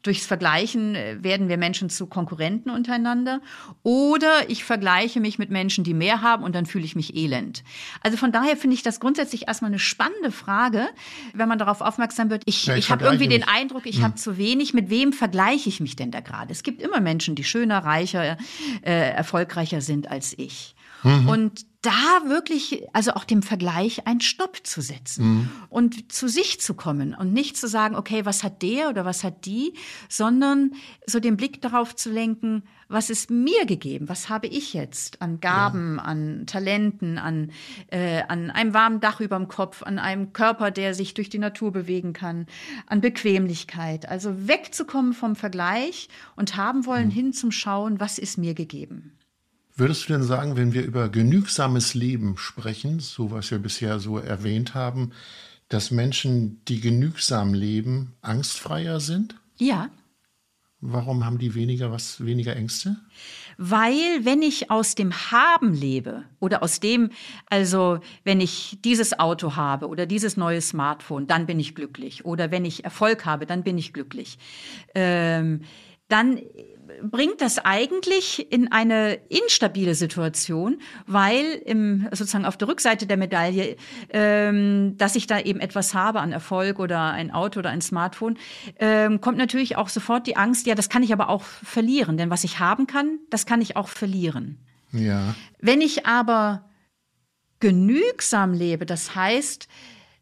[0.02, 3.42] durchs Vergleichen äh, werden wir Menschen zu Konkurrenten untereinander.
[3.84, 7.64] Oder ich vergleiche mich mit Menschen, die mehr haben und dann fühle ich mich elend.
[8.02, 10.88] Also von daher finde ich das grundsätzlich erstmal eine spannende Frage,
[11.34, 12.44] wenn man darauf aufmerksam wird.
[12.46, 13.40] Ich, ja, ich, ich habe irgendwie mich.
[13.40, 14.04] den Eindruck, ich hm.
[14.04, 14.74] habe zu wenig.
[14.74, 16.52] Mit wem vergleiche ich mich denn da gerade?
[16.52, 18.38] Es gibt immer Menschen, die schöner, reicher,
[18.82, 20.76] äh, erfolgreicher sind als ich.
[21.04, 21.28] Mhm.
[21.28, 25.50] Und da wirklich, also auch dem Vergleich einen Stopp zu setzen mhm.
[25.70, 29.24] und zu sich zu kommen und nicht zu sagen, okay, was hat der oder was
[29.24, 29.74] hat die,
[30.08, 30.74] sondern
[31.08, 35.40] so den Blick darauf zu lenken, was ist mir gegeben, was habe ich jetzt an
[35.40, 36.04] Gaben, ja.
[36.04, 37.52] an Talenten, an,
[37.88, 41.40] äh, an einem warmen Dach über dem Kopf, an einem Körper, der sich durch die
[41.40, 42.48] Natur bewegen kann,
[42.88, 44.08] an Bequemlichkeit.
[44.08, 47.12] Also wegzukommen vom Vergleich und haben wollen mhm.
[47.12, 49.14] hin zum Schauen, was ist mir gegeben.
[49.76, 54.18] Würdest du denn sagen, wenn wir über genügsames Leben sprechen, so was wir bisher so
[54.18, 55.12] erwähnt haben,
[55.70, 59.36] dass Menschen, die genügsam leben, angstfreier sind?
[59.58, 59.90] Ja.
[60.84, 62.98] Warum haben die weniger was, weniger Ängste?
[63.58, 67.12] Weil wenn ich aus dem Haben lebe oder aus dem,
[67.52, 72.26] also wenn ich dieses Auto habe oder dieses neue Smartphone, dann bin ich glücklich.
[72.26, 74.40] Oder wenn ich Erfolg habe, dann bin ich glücklich.
[74.96, 75.62] Ähm,
[76.12, 76.40] dann
[77.04, 83.76] bringt das eigentlich in eine instabile Situation, weil im, sozusagen auf der Rückseite der Medaille,
[84.10, 88.38] ähm, dass ich da eben etwas habe an Erfolg oder ein Auto oder ein Smartphone,
[88.80, 92.30] ähm, kommt natürlich auch sofort die Angst, ja, das kann ich aber auch verlieren, denn
[92.30, 94.60] was ich haben kann, das kann ich auch verlieren.
[94.92, 95.36] Ja.
[95.60, 96.70] Wenn ich aber
[97.60, 99.68] genügsam lebe, das heißt,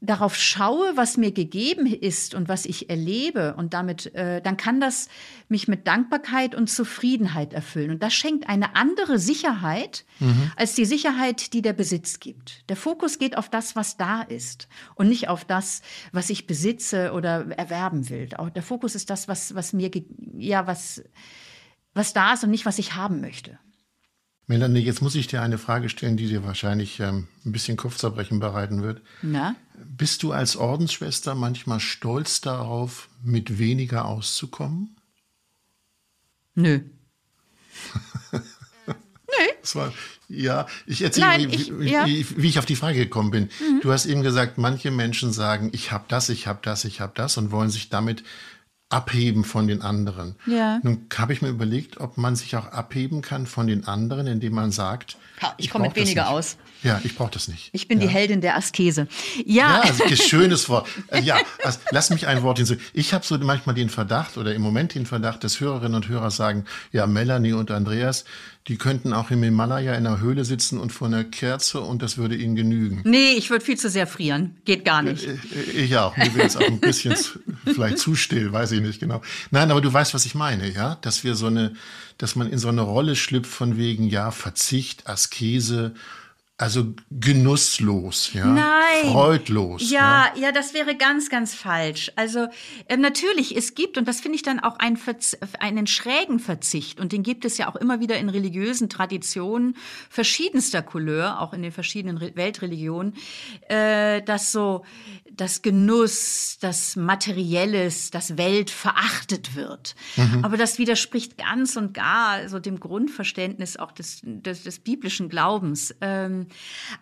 [0.01, 4.79] darauf schaue, was mir gegeben ist und was ich erlebe und damit, äh, dann kann
[4.79, 5.09] das
[5.49, 7.91] mich mit Dankbarkeit und Zufriedenheit erfüllen.
[7.91, 10.51] Und das schenkt eine andere Sicherheit mhm.
[10.55, 12.69] als die Sicherheit, die der Besitz gibt.
[12.69, 15.81] Der Fokus geht auf das, was da ist und nicht auf das,
[16.13, 18.29] was ich besitze oder erwerben will.
[18.38, 19.91] Auch der Fokus ist das, was, was mir,
[20.38, 21.03] ja, was,
[21.93, 23.59] was da ist und nicht, was ich haben möchte.
[24.49, 28.39] Melanie, jetzt muss ich dir eine Frage stellen, die dir wahrscheinlich ähm, ein bisschen Kopfzerbrechen
[28.39, 28.99] bereiten wird.
[29.21, 29.55] Na?
[29.75, 34.97] Bist du als Ordensschwester manchmal stolz darauf, mit weniger auszukommen?
[36.55, 36.81] Nö.
[39.62, 39.93] Das war,
[40.27, 42.05] ja, ich erzähle, Nein, wie, ich, wie, ja.
[42.05, 43.43] wie, wie, ich auf die Frage gekommen bin.
[43.59, 43.81] Mhm.
[43.81, 47.13] Du hast eben gesagt, manche Menschen sagen, ich habe das, ich habe das, ich habe
[47.15, 48.23] das und wollen sich damit
[48.89, 50.36] abheben von den anderen.
[50.45, 50.80] Ja.
[50.84, 54.54] Nun habe ich mir überlegt, ob man sich auch abheben kann von den anderen, indem
[54.54, 55.17] man sagt,
[55.58, 56.58] ich, komme mit weniger aus.
[56.84, 57.69] Ja, ich brauche das nicht.
[57.73, 58.08] Ich bin ja.
[58.08, 59.08] die Heldin der Askese.
[59.45, 60.88] Ja, ja also, schönes Wort.
[61.08, 62.75] Äh, ja, also, lass mich ein Wort hinzu.
[62.93, 66.32] Ich habe so manchmal den Verdacht oder im Moment den Verdacht, dass Hörerinnen und Hörer
[66.32, 68.25] sagen, ja, Melanie und Andreas,
[68.67, 72.17] die könnten auch im Himalaya in einer Höhle sitzen und vor einer Kerze und das
[72.17, 73.02] würde ihnen genügen.
[73.04, 74.58] Nee, ich würde viel zu sehr frieren.
[74.63, 75.25] Geht gar nicht.
[75.25, 76.15] Äh, äh, ich auch.
[76.15, 77.15] Mir wäre jetzt auch ein bisschen
[77.65, 79.21] vielleicht zu still, weiß ich nicht genau.
[79.52, 80.97] Nein, aber du weißt, was ich meine, ja?
[81.02, 81.73] Dass wir so eine,
[82.19, 85.95] dass man in so eine Rolle schlüpft von wegen, ja, Verzicht, Askese
[86.60, 89.13] also genusslos, ja, Nein.
[89.13, 89.89] freudlos.
[89.89, 92.12] Ja, ja, ja, das wäre ganz, ganz falsch.
[92.17, 92.47] Also
[92.89, 96.99] äh, natürlich, es gibt und das finde ich dann auch ein Verz einen schrägen Verzicht
[96.99, 99.77] und den gibt es ja auch immer wieder in religiösen Traditionen
[100.10, 103.13] verschiedenster Couleur, auch in den verschiedenen Re Weltreligionen,
[103.69, 104.84] äh, dass so
[105.39, 109.95] das Genuss, das Materielles, das Welt verachtet wird.
[110.17, 110.43] Mhm.
[110.43, 115.95] Aber das widerspricht ganz und gar so dem Grundverständnis auch des, des, des biblischen Glaubens.
[116.02, 116.47] Ähm,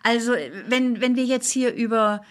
[0.04, 0.32] also
[0.68, 2.22] wenn, wenn wir jetzt hier über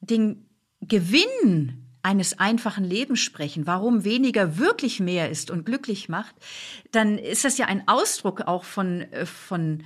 [0.00, 0.48] den
[0.80, 6.34] Gewinn eines einfachen Lebens sprechen, warum weniger wirklich mehr ist und glücklich macht,
[6.90, 9.82] dann ist das ja ein Ausdruck auch von, äh, von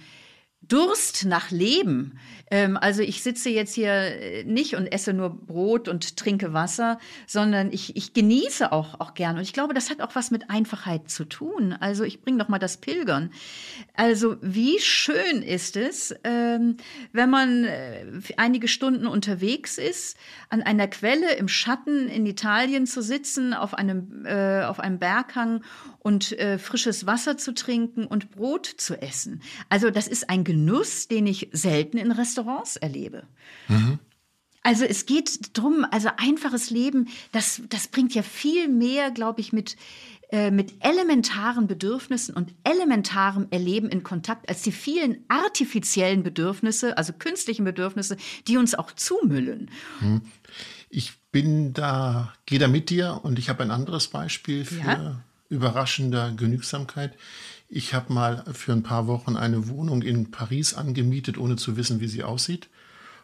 [0.72, 2.18] Durst nach Leben.
[2.52, 6.98] Ähm, also ich sitze jetzt hier äh, nicht und esse nur Brot und trinke Wasser,
[7.26, 9.37] sondern ich, ich genieße auch, auch gern.
[9.37, 11.74] Und ich glaube, das hat auch was mit Einfachheit zu tun.
[11.80, 13.30] Also ich bringe noch mal das Pilgern.
[13.94, 16.76] Also wie schön ist es, ähm,
[17.12, 18.04] wenn man äh,
[18.37, 20.18] einige Stunden unterwegs ist,
[20.50, 25.62] an einer Quelle im Schatten in Italien zu sitzen, auf einem, äh, auf einem Berghang
[25.98, 29.40] und frisches Wasser zu trinken und Brot zu essen.
[29.68, 30.62] Also das ist ein Genuss,
[31.09, 33.25] den ich selten in Restaurants erlebe.
[33.68, 33.98] Mhm.
[34.62, 39.53] Also es geht drum, also einfaches Leben, das, das bringt ja viel mehr, glaube ich,
[39.53, 39.77] mit,
[40.31, 47.12] äh, mit elementaren Bedürfnissen und elementarem Erleben in Kontakt als die vielen artifiziellen Bedürfnisse, also
[47.12, 49.68] künstlichen Bedürfnisse, die uns auch zumüllen.
[50.01, 50.22] Mhm.
[50.90, 55.25] Ich bin da, gehe da mit dir und ich habe ein anderes Beispiel für ja?
[55.48, 57.14] überraschende Genügsamkeit.
[57.74, 62.00] Ich habe mal für ein paar Wochen eine Wohnung in Paris angemietet, ohne zu wissen,
[62.00, 62.68] wie sie aussieht.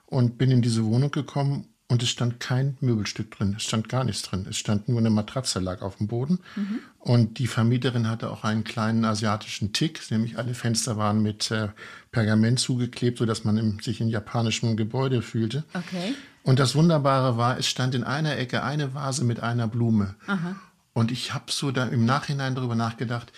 [0.06, 3.52] Und bin in diese Wohnung gekommen und es stand kein Möbelstück drin.
[3.58, 4.46] Es stand gar nichts drin.
[4.48, 6.38] Es stand nur eine Matratze lag auf dem Boden.
[6.56, 6.78] Mhm.
[6.98, 11.68] Und die Vermieterin hatte auch einen kleinen asiatischen Tick, nämlich alle Fenster waren mit äh,
[12.10, 15.64] Pergament zugeklebt, sodass man im, sich in japanischem Gebäude fühlte.
[15.74, 16.14] Okay.
[16.42, 20.14] Und das Wunderbare war, es stand in einer Ecke eine Vase mit einer Blume.
[20.26, 20.56] Aha.
[20.94, 23.30] Und ich habe so da im Nachhinein darüber nachgedacht,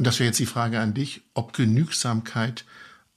[0.00, 2.64] und das wäre jetzt die Frage an dich, ob Genügsamkeit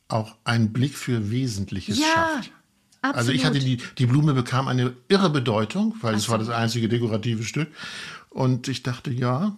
[0.10, 2.52] auch einen Blick für Wesentliches ja, schafft.
[3.02, 3.16] Absolut.
[3.16, 6.90] Also ich hatte die, die Blume bekam eine irre Bedeutung, weil es war das einzige
[6.90, 7.70] dekorative Stück.
[8.30, 9.58] Und ich dachte, ja,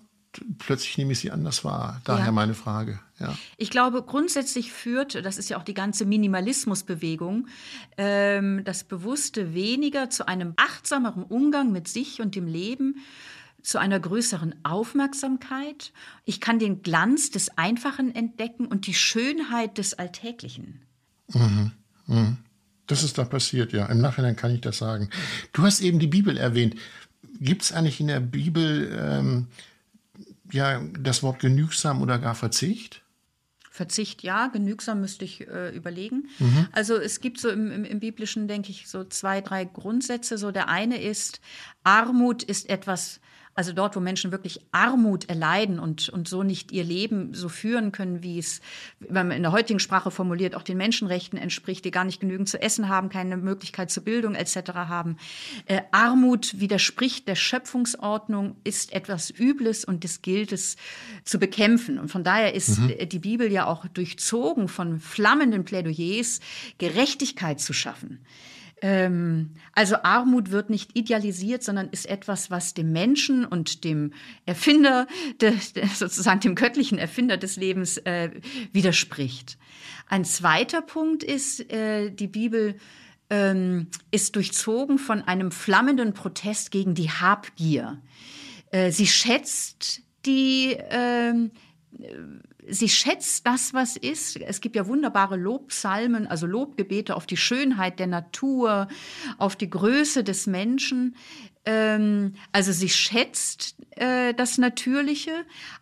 [0.60, 2.00] plötzlich nehme ich sie anders wahr.
[2.04, 2.32] Daher ja.
[2.32, 3.00] meine Frage.
[3.20, 3.36] Ja.
[3.58, 7.48] Ich glaube, grundsätzlich führt, das ist ja auch die ganze Minimalismusbewegung,
[7.98, 12.98] ähm, das bewusste Weniger zu einem achtsameren Umgang mit sich und dem Leben
[13.66, 15.92] zu einer größeren Aufmerksamkeit.
[16.24, 20.82] Ich kann den Glanz des Einfachen entdecken und die Schönheit des Alltäglichen.
[21.34, 21.72] Mhm.
[22.08, 22.38] Mhm.
[22.88, 23.88] Das ist da passiert, ja.
[23.88, 25.10] Im Nachhinein kann ich das sagen.
[25.54, 26.76] Du hast eben die Bibel erwähnt.
[27.40, 29.48] Gibt es eigentlich in der Bibel ähm,
[30.52, 33.02] ja das Wort genügsam oder gar Verzicht?
[33.72, 36.30] Verzicht ja, genügsam müsste ich äh, überlegen.
[36.40, 36.68] Mhm.
[36.72, 40.38] Also es gibt so im, im, im, Biblischen, denke ich, so zwei, drei Grundsätze.
[40.38, 41.42] So der eine ist,
[41.84, 43.20] Armut ist etwas,
[43.56, 47.94] also dort, wo Menschen wirklich Armut erleiden und, und so nicht ihr Leben so führen
[47.94, 48.60] können, wie es,
[49.00, 52.50] wenn man in der heutigen Sprache formuliert, auch den Menschenrechten entspricht, die gar nicht genügend
[52.50, 54.74] zu essen haben, keine Möglichkeit zur Bildung etc.
[54.74, 55.16] haben.
[55.68, 60.76] Äh, Armut widerspricht der Schöpfungsordnung, ist etwas Übles und das gilt es
[61.24, 61.98] zu bekämpfen.
[61.98, 63.08] Und von daher ist mhm.
[63.08, 66.42] die Bibel ja auch durchzogen von flammenden Plädoyers,
[66.78, 68.20] Gerechtigkeit zu schaffen.
[68.88, 74.14] Ähm, also Armut wird nicht idealisiert, sondern ist etwas, was dem Menschen und dem
[74.46, 75.08] Erfinder,
[75.42, 78.30] de, de, sozusagen dem göttlichen Erfinder des Lebens äh,
[78.74, 79.58] widerspricht.
[80.08, 82.76] Ein zweiter Punkt ist, äh, die Bibel
[83.32, 88.00] ähm, ist durchzogen von einem flammenden Protest gegen die Habgier.
[88.70, 91.50] Äh, sie schätzt die ähm,
[92.68, 94.38] sie schätzt das, was ist.
[94.38, 98.88] Es gibt ja wunderbare Lobpsalmen, also Lobgebete auf die Schönheit der Natur,
[99.38, 101.16] auf die Größe des Menschen.
[101.66, 105.32] Ähm, also sie schätzt äh, das Natürliche,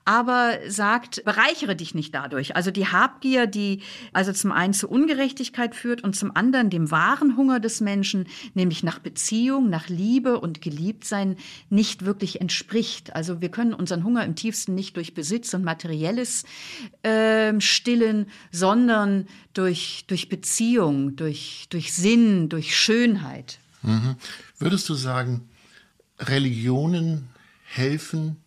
[0.06, 2.56] aber sagt, bereichere dich nicht dadurch.
[2.56, 3.82] Also die Habgier, die
[4.14, 8.84] also zum einen zu Ungerechtigkeit führt und zum anderen dem wahren Hunger des Menschen, nämlich
[8.84, 11.36] nach Beziehung, nach Liebe und Geliebtsein,
[11.70, 13.14] nicht wirklich entspricht.
[13.16, 16.46] Also wir können unseren Hunger im tiefsten nicht durch Besitz und Materielles
[17.02, 23.60] äh, stillen, sondern durch, durch Beziehung, durch, durch Sinn, durch Schönheit.
[23.82, 24.16] Mhm.
[24.60, 25.50] Würdest du sagen,
[26.30, 27.30] Religionen
[27.64, 28.38] helfen,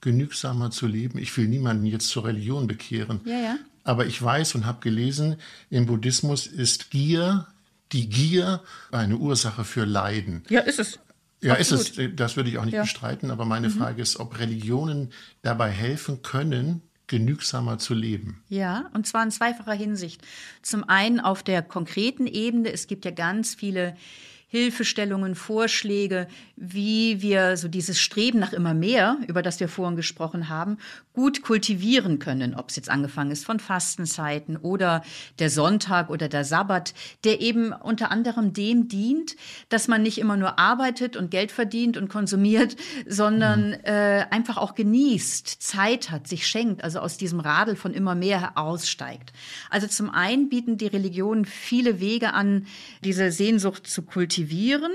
[0.00, 1.18] genügsamer zu leben.
[1.18, 3.20] Ich will niemanden jetzt zur Religion bekehren.
[3.24, 3.56] Ja, ja.
[3.84, 5.36] Aber ich weiß und habe gelesen,
[5.68, 7.46] im Buddhismus ist Gier,
[7.92, 8.62] die Gier,
[8.92, 10.44] eine Ursache für Leiden.
[10.48, 10.98] Ja, ist es.
[11.42, 11.88] Ja, Absolut.
[11.88, 12.10] ist es.
[12.16, 12.82] Das würde ich auch nicht ja.
[12.82, 13.30] bestreiten.
[13.30, 13.72] Aber meine mhm.
[13.72, 15.12] Frage ist, ob Religionen
[15.42, 18.42] dabei helfen können, genügsamer zu leben.
[18.48, 20.22] Ja, und zwar in zweifacher Hinsicht.
[20.62, 22.72] Zum einen auf der konkreten Ebene.
[22.72, 23.96] Es gibt ja ganz viele
[24.52, 30.48] Hilfestellungen, Vorschläge, wie wir so dieses Streben nach immer mehr, über das wir vorhin gesprochen
[30.48, 30.76] haben,
[31.12, 35.04] gut kultivieren können, ob es jetzt angefangen ist von Fastenzeiten oder
[35.38, 39.36] der Sonntag oder der Sabbat, der eben unter anderem dem dient,
[39.68, 42.74] dass man nicht immer nur arbeitet und Geld verdient und konsumiert,
[43.06, 43.84] sondern mhm.
[43.84, 48.58] äh, einfach auch genießt, Zeit hat, sich schenkt, also aus diesem Radel von immer mehr
[48.58, 49.32] aussteigt.
[49.70, 52.66] Also zum einen bieten die Religionen viele Wege an,
[53.04, 54.92] diese Sehnsucht zu kultivieren kultivieren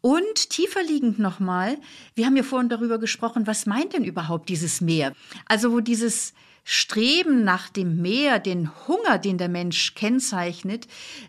[0.00, 1.78] Und tiefer liegend nochmal,
[2.14, 5.12] wir haben ja vorhin darüber gesprochen, was meint denn überhaupt dieses Meer?
[5.46, 6.32] Also wo dieses
[6.62, 10.86] Streben nach dem Meer, den Hunger, den der Mensch kennzeichnet,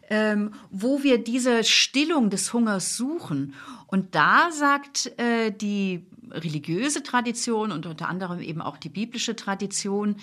[0.10, 3.56] ähm, wo wir diese Stillung des Hungers suchen.
[3.88, 10.17] Und da sagt äh, die religiöse Tradition und unter anderem eben auch die biblische Tradition,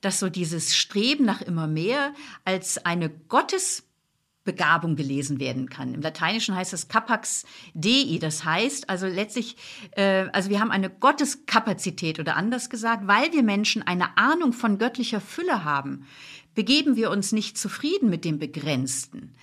[0.00, 2.12] dass so dieses Streben nach immer mehr
[2.44, 3.89] als eine Gottes
[4.50, 5.94] Begabung gelesen werden kann.
[5.94, 9.56] Im Lateinischen heißt es capax dei, das heißt also letztlich,
[9.92, 14.78] äh, also wir haben eine Gotteskapazität oder anders gesagt, weil wir Menschen eine Ahnung von
[14.78, 16.04] göttlicher Fülle haben,
[16.56, 19.34] begeben wir uns nicht zufrieden mit dem Begrenzten.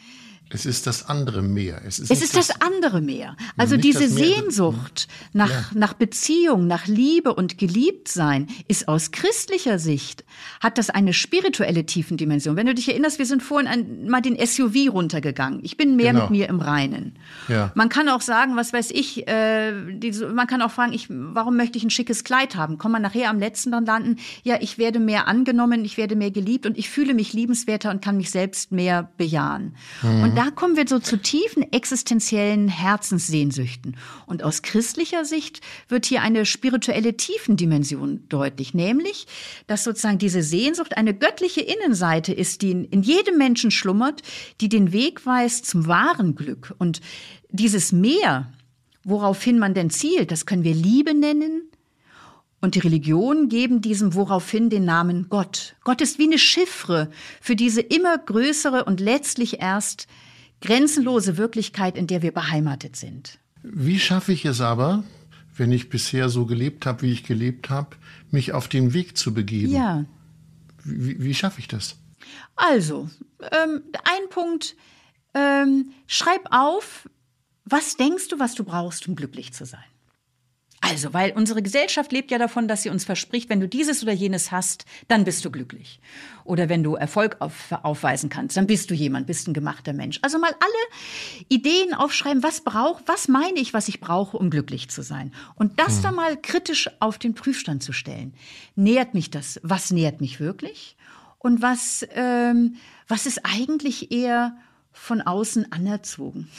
[0.49, 1.81] Es ist das andere Meer.
[1.86, 3.36] Es ist, es ist das, das, andere Meer.
[3.57, 5.65] Also diese Sehnsucht nach, ja.
[5.73, 10.23] nach Beziehung, nach Liebe und Geliebtsein ist aus christlicher Sicht,
[10.62, 12.55] hat das eine spirituelle Tiefendimension.
[12.55, 15.60] Wenn du dich erinnerst, wir sind vorhin ein, mal den SUV runtergegangen.
[15.63, 16.23] Ich bin mehr genau.
[16.23, 17.17] mit mir im Reinen.
[17.49, 17.71] Ja.
[17.75, 21.57] Man kann auch sagen, was weiß ich, äh, die, man kann auch fragen, ich, warum
[21.57, 22.77] möchte ich ein schickes Kleid haben?
[22.77, 24.15] Kommt man nachher am letzten dann landen?
[24.43, 28.01] Ja, ich werde mehr angenommen, ich werde mehr geliebt und ich fühle mich liebenswerter und
[28.01, 29.75] kann mich selbst mehr bejahen.
[30.01, 30.37] Mhm.
[30.38, 33.97] Da kommen wir so zu tiefen existenziellen Herzenssehnsüchten.
[34.28, 39.26] Und aus christlicher Sicht wird hier eine spirituelle Tiefendimension deutlich, nämlich,
[39.65, 44.21] dass sozusagen diese Sehnsucht eine göttliche Innenseite ist, die in jedem Menschen schlummert,
[44.62, 46.76] die den Weg weist zum wahren Glück.
[46.78, 47.02] Und
[47.50, 48.54] dieses Meer,
[49.04, 51.63] woraufhin man denn zielt, das können wir Liebe nennen,
[52.60, 55.76] und die Religionen geben diesem woraufhin den Namen Gott.
[55.84, 60.08] Gott ist wie eine Chiffre für diese immer größere und letztlich erst
[60.61, 63.39] grenzenlose Wirklichkeit, in der wir beheimatet sind.
[63.63, 65.03] Wie schaffe ich es aber,
[65.55, 67.95] wenn ich bisher so gelebt habe, wie ich gelebt habe,
[68.31, 69.73] mich auf den Weg zu begeben?
[69.73, 70.05] Ja.
[70.83, 71.97] Wie, wie schaffe ich das?
[72.55, 73.09] Also,
[73.51, 74.75] ähm, ein Punkt,
[75.33, 77.09] ähm, schreib auf,
[77.65, 79.83] was denkst du, was du brauchst, um glücklich zu sein?
[80.79, 84.11] Also, weil unsere Gesellschaft lebt ja davon, dass sie uns verspricht, wenn du dieses oder
[84.11, 85.99] jenes hast, dann bist du glücklich.
[86.43, 90.19] Oder wenn du Erfolg auf, aufweisen kannst, dann bist du jemand, bist ein gemachter Mensch.
[90.21, 94.89] Also mal alle Ideen aufschreiben, was braucht, was meine ich, was ich brauche, um glücklich
[94.89, 95.33] zu sein.
[95.55, 96.03] Und das hm.
[96.03, 98.33] dann mal kritisch auf den Prüfstand zu stellen.
[98.75, 99.59] Nährt mich das?
[99.63, 100.95] Was nährt mich wirklich?
[101.39, 102.75] Und was, ähm,
[103.07, 104.55] was ist eigentlich eher
[104.91, 106.49] von außen anerzogen?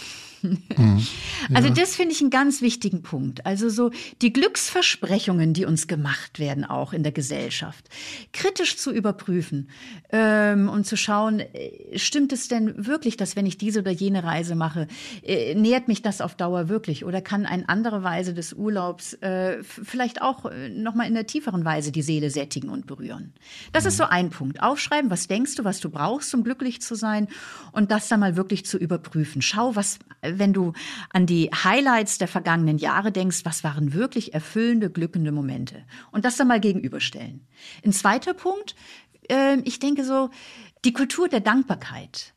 [0.42, 1.06] Mhm.
[1.54, 3.46] Also das finde ich einen ganz wichtigen Punkt.
[3.46, 7.88] Also so die Glücksversprechungen, die uns gemacht werden, auch in der Gesellschaft,
[8.32, 9.70] kritisch zu überprüfen
[10.10, 14.24] ähm, und zu schauen, äh, stimmt es denn wirklich, dass wenn ich diese oder jene
[14.24, 14.88] Reise mache,
[15.22, 19.62] äh, nährt mich das auf Dauer wirklich oder kann eine andere Weise des Urlaubs äh,
[19.62, 23.32] vielleicht auch äh, noch mal in der tieferen Weise die Seele sättigen und berühren.
[23.72, 23.88] Das mhm.
[23.88, 24.62] ist so ein Punkt.
[24.62, 27.28] Aufschreiben, was denkst du, was du brauchst, um glücklich zu sein
[27.72, 29.40] und das dann mal wirklich zu überprüfen.
[29.40, 29.98] Schau, was
[30.36, 30.72] wenn du
[31.10, 35.84] an die Highlights der vergangenen Jahre denkst, was waren wirklich erfüllende, glückende Momente?
[36.10, 37.46] Und das dann mal gegenüberstellen.
[37.84, 38.74] Ein zweiter Punkt,
[39.30, 40.30] äh, ich denke so,
[40.84, 42.34] die Kultur der Dankbarkeit.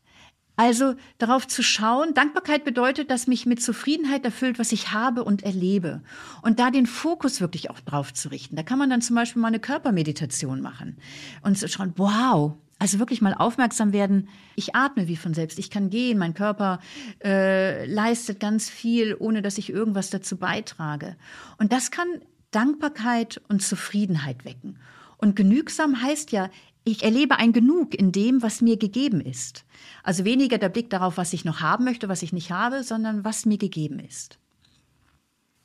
[0.56, 5.42] Also darauf zu schauen, Dankbarkeit bedeutet, dass mich mit Zufriedenheit erfüllt, was ich habe und
[5.42, 6.02] erlebe.
[6.42, 8.56] Und da den Fokus wirklich auch drauf zu richten.
[8.56, 10.98] Da kann man dann zum Beispiel mal eine Körpermeditation machen
[11.42, 15.70] und zu schauen, wow, also wirklich mal aufmerksam werden, ich atme wie von selbst, ich
[15.70, 16.80] kann gehen, mein Körper
[17.22, 21.14] äh, leistet ganz viel, ohne dass ich irgendwas dazu beitrage.
[21.58, 22.08] Und das kann
[22.50, 24.80] Dankbarkeit und Zufriedenheit wecken.
[25.16, 26.50] Und genügsam heißt ja,
[26.82, 29.64] ich erlebe ein Genug in dem, was mir gegeben ist.
[30.02, 33.24] Also weniger der Blick darauf, was ich noch haben möchte, was ich nicht habe, sondern
[33.24, 34.40] was mir gegeben ist.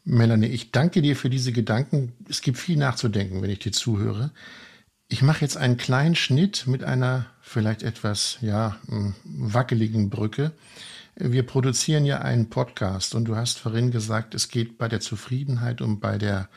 [0.03, 2.13] Melanie, ich danke dir für diese Gedanken.
[2.29, 4.29] Es gibt viel nachzudenken, wenn ich dir zuhöre.
[5.09, 8.75] Ich mache jetzt einen kleinen Schnitt mit einer vielleicht etwas ja,
[9.23, 10.51] wackeligen Brücke.
[11.15, 15.81] Wir produzieren ja einen Podcast und du hast vorhin gesagt, es geht bei der Zufriedenheit
[15.81, 16.49] und bei der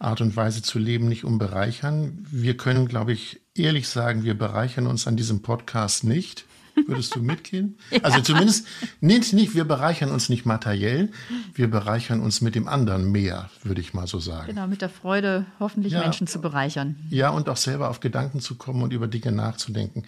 [0.00, 2.26] Art und Weise zu leben nicht um bereichern.
[2.28, 6.44] Wir können, glaube ich, ehrlich sagen, wir bereichern uns an diesem Podcast nicht.
[6.86, 7.76] Würdest du mitgehen?
[7.90, 8.00] ja.
[8.02, 8.66] Also zumindest
[9.00, 11.10] nicht, nicht, wir bereichern uns nicht materiell,
[11.54, 14.46] wir bereichern uns mit dem anderen mehr, würde ich mal so sagen.
[14.46, 16.96] Genau, mit der Freude, hoffentlich ja, Menschen zu bereichern.
[17.10, 20.04] Ja, und auch selber auf Gedanken zu kommen und über Dinge nachzudenken.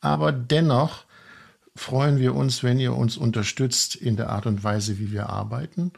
[0.00, 1.04] Aber dennoch
[1.74, 5.92] freuen wir uns, wenn ihr uns unterstützt in der Art und Weise, wie wir arbeiten.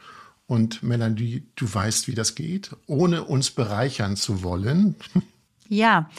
[0.47, 4.95] Und Melanie, du weißt, wie das geht, ohne uns bereichern zu wollen.
[5.67, 6.09] Ja,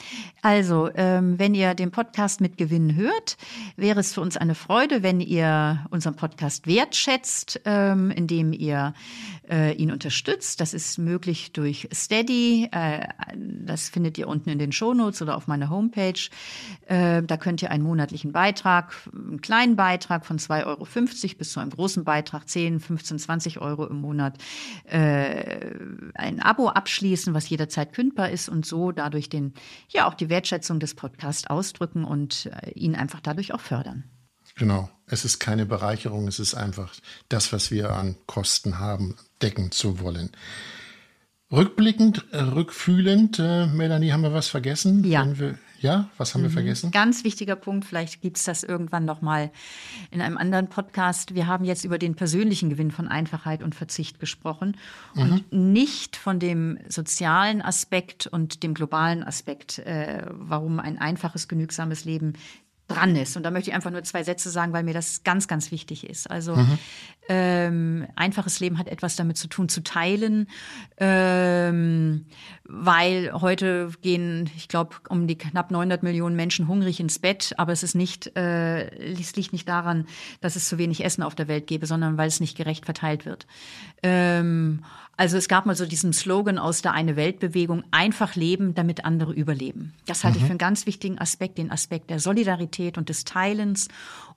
[0.43, 3.37] also ähm, wenn ihr den Podcast mit Gewinn hört,
[3.77, 8.95] wäre es für uns eine Freude, wenn ihr unseren Podcast wertschätzt, ähm, indem ihr
[9.49, 10.61] äh, ihn unterstützt.
[10.61, 12.69] Das ist möglich durch Steady.
[12.73, 13.07] Äh,
[13.37, 16.29] das findet ihr unten in den Shownotes oder auf meiner Homepage.
[16.87, 20.87] Äh, da könnt ihr einen monatlichen Beitrag, einen kleinen Beitrag von 2,50 Euro
[21.39, 24.39] bis zu einem großen Beitrag, 10, 15, 20 Euro im Monat,
[24.85, 25.71] äh,
[26.15, 29.36] ein Abo abschließen, was jederzeit kündbar ist und so dadurch den,
[29.89, 34.05] ja, auch die Wertschätzung des Podcasts ausdrücken und äh, ihn einfach dadurch auch fördern.
[34.57, 34.91] Genau.
[35.07, 36.93] Es ist keine Bereicherung, es ist einfach
[37.29, 40.31] das, was wir an Kosten haben, decken zu wollen.
[41.53, 45.05] Rückblickend, äh, rückfühlend, äh, Melanie, haben wir was vergessen?
[45.05, 45.27] Ja.
[45.39, 46.47] Wir, ja, was haben mhm.
[46.47, 46.91] wir vergessen?
[46.91, 49.53] Ganz wichtiger Punkt, vielleicht gibt es das irgendwann noch mal
[50.11, 51.37] in einem anderen Podcast.
[51.37, 54.77] Wir haben jetzt über den persönlichen Gewinn von Einfachheit und Verzicht gesprochen
[55.15, 55.23] mhm.
[55.23, 62.05] und nicht von dem sozialen Aspekt und dem globalen Aspekt, äh, warum ein einfaches, genügsames
[62.05, 62.33] Leben
[62.89, 63.37] dran ist.
[63.37, 66.09] Und da möchte ich einfach nur zwei Sätze sagen, weil mir das ganz, ganz wichtig
[66.09, 66.31] ist.
[66.31, 66.79] Also mhm.
[67.29, 70.49] Ähm, einfaches Leben hat etwas damit zu tun, zu teilen,
[70.99, 72.27] ähm,
[72.65, 77.73] weil heute gehen, ich glaube, um die knapp 900 Millionen Menschen hungrig ins Bett, aber
[77.73, 80.07] es ist nicht, äh, es liegt nicht daran,
[80.41, 83.27] dass es zu wenig Essen auf der Welt gäbe, sondern weil es nicht gerecht verteilt
[83.27, 83.47] wird.
[84.03, 84.85] Ähm,
[85.19, 89.33] also es gab mal so diesen Slogan aus der Eine Weltbewegung, einfach leben, damit andere
[89.33, 89.95] überleben.
[90.07, 90.43] Das halte mhm.
[90.43, 93.89] ich für einen ganz wichtigen Aspekt, den Aspekt der Solidarität und des Teilens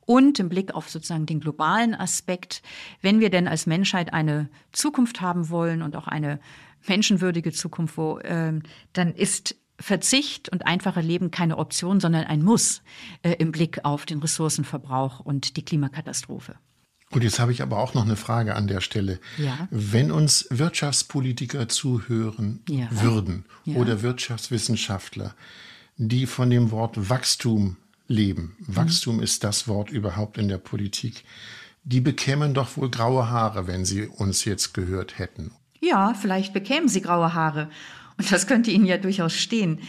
[0.09, 2.63] und im Blick auf sozusagen den globalen Aspekt,
[2.99, 6.39] wenn wir denn als Menschheit eine Zukunft haben wollen und auch eine
[6.87, 8.59] menschenwürdige Zukunft, wo, äh,
[8.93, 12.81] dann ist Verzicht und einfache Leben keine Option, sondern ein Muss
[13.21, 16.55] äh, im Blick auf den Ressourcenverbrauch und die Klimakatastrophe.
[17.11, 19.19] Und jetzt habe ich aber auch noch eine Frage an der Stelle.
[19.37, 19.67] Ja.
[19.69, 22.87] Wenn uns Wirtschaftspolitiker zuhören ja.
[22.89, 23.75] würden ja.
[23.75, 25.35] oder Wirtschaftswissenschaftler,
[25.97, 27.77] die von dem Wort Wachstum
[28.09, 28.75] leben, mhm.
[28.75, 31.23] Wachstum ist das Wort überhaupt in der Politik,
[31.83, 35.51] die bekämen doch wohl graue Haare, wenn sie uns jetzt gehört hätten.
[35.79, 37.69] Ja, vielleicht bekämen sie graue Haare.
[38.17, 39.79] Und das könnte ihnen ja durchaus stehen.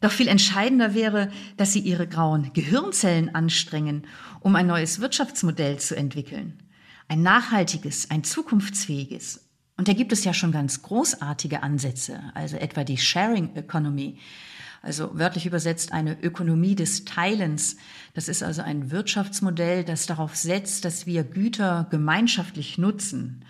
[0.00, 4.06] Doch viel entscheidender wäre, dass sie ihre grauen Gehirnzellen anstrengen
[4.44, 6.62] um ein neues Wirtschaftsmodell zu entwickeln.
[7.08, 9.48] Ein nachhaltiges, ein zukunftsfähiges.
[9.78, 14.18] Und da gibt es ja schon ganz großartige Ansätze, also etwa die Sharing Economy,
[14.84, 17.76] also wörtlich übersetzt eine Ökonomie des Teilens.
[18.12, 23.44] Das ist also ein Wirtschaftsmodell, das darauf setzt, dass wir Güter gemeinschaftlich nutzen,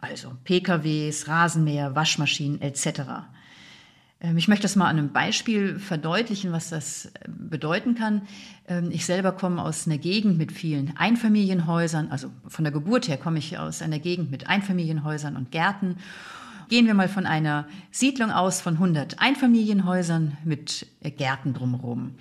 [0.00, 3.00] also PKWs, Rasenmäher, Waschmaschinen etc.
[4.20, 8.22] Ähm, ich möchte das mal an einem Beispiel verdeutlichen, was das äh, bedeuten kann.
[8.68, 13.16] Ähm, ich selber komme aus einer Gegend mit vielen Einfamilienhäusern, also von der Geburt her
[13.16, 15.96] komme ich aus einer Gegend mit Einfamilienhäusern und Gärten.
[16.68, 22.14] Gehen wir mal von einer Siedlung aus von 100 Einfamilienhäusern mit Gärten drumherum.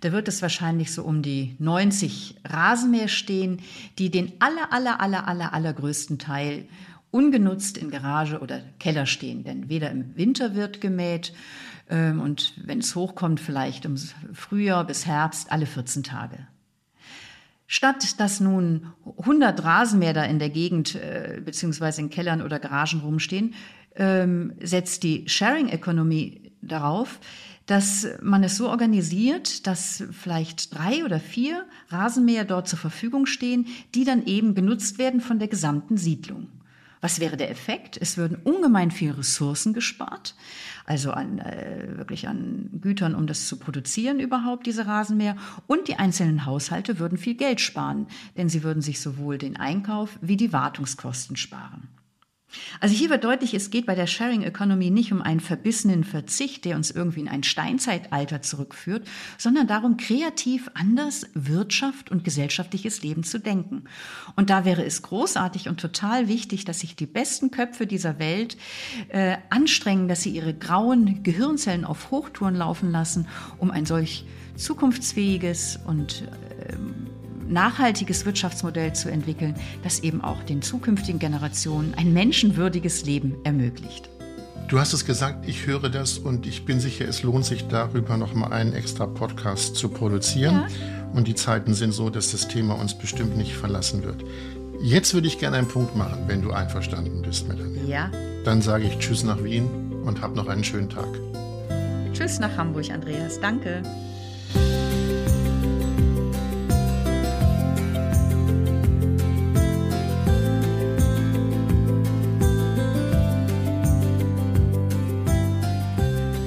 [0.00, 3.60] Da wird es wahrscheinlich so um die 90 Rasenmäher stehen,
[3.98, 6.66] die den aller, aller, aller, aller, allergrößten Teil
[7.10, 9.44] ungenutzt in Garage oder Keller stehen.
[9.44, 11.32] Denn weder im Winter wird gemäht
[11.88, 13.96] ähm, und wenn es hochkommt, vielleicht im
[14.32, 16.46] Frühjahr bis Herbst alle 14 Tage.
[17.66, 23.54] Statt dass nun 100 Rasenmäher in der Gegend äh, beziehungsweise in Kellern oder Garagen rumstehen,
[23.96, 27.20] ähm, setzt die Sharing Economy darauf,
[27.66, 33.66] dass man es so organisiert, dass vielleicht drei oder vier Rasenmäher dort zur Verfügung stehen,
[33.94, 36.48] die dann eben genutzt werden von der gesamten Siedlung.
[37.04, 37.98] Was wäre der Effekt?
[38.00, 40.34] Es würden ungemein viel Ressourcen gespart,
[40.86, 45.36] also an, äh, wirklich an Gütern, um das zu produzieren überhaupt, diese Rasenmäher.
[45.66, 48.06] Und die einzelnen Haushalte würden viel Geld sparen,
[48.38, 51.88] denn sie würden sich sowohl den Einkauf wie die Wartungskosten sparen.
[52.80, 56.64] Also hier wird deutlich, es geht bei der Sharing Economy nicht um einen verbissenen Verzicht,
[56.64, 59.06] der uns irgendwie in ein Steinzeitalter zurückführt,
[59.38, 63.84] sondern darum, kreativ anders Wirtschaft und gesellschaftliches Leben zu denken.
[64.36, 68.56] Und da wäre es großartig und total wichtig, dass sich die besten Köpfe dieser Welt
[69.08, 73.26] äh, anstrengen, dass sie ihre grauen Gehirnzellen auf Hochtouren laufen lassen,
[73.58, 74.24] um ein solch
[74.56, 76.74] zukunftsfähiges und äh,
[77.48, 84.08] nachhaltiges Wirtschaftsmodell zu entwickeln, das eben auch den zukünftigen Generationen ein menschenwürdiges Leben ermöglicht.
[84.68, 88.16] Du hast es gesagt, ich höre das und ich bin sicher, es lohnt sich darüber
[88.16, 90.54] noch mal einen extra Podcast zu produzieren.
[90.54, 91.12] Ja.
[91.12, 94.24] Und die Zeiten sind so, dass das Thema uns bestimmt nicht verlassen wird.
[94.80, 97.86] Jetzt würde ich gerne einen Punkt machen, wenn du einverstanden bist, Melanie.
[97.86, 98.10] Ja.
[98.44, 99.68] Dann sage ich Tschüss nach Wien
[100.04, 101.08] und hab noch einen schönen Tag.
[102.12, 103.40] Tschüss nach Hamburg, Andreas.
[103.40, 103.82] Danke.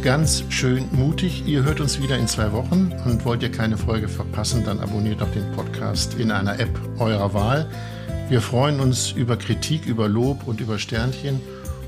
[0.08, 1.46] Ganz schön mutig.
[1.46, 5.20] Ihr hört uns wieder in zwei Wochen und wollt ihr keine Folge verpassen, dann abonniert
[5.20, 7.70] doch den Podcast in einer App eurer Wahl.
[8.30, 11.42] Wir freuen uns über Kritik, über Lob und über Sternchen.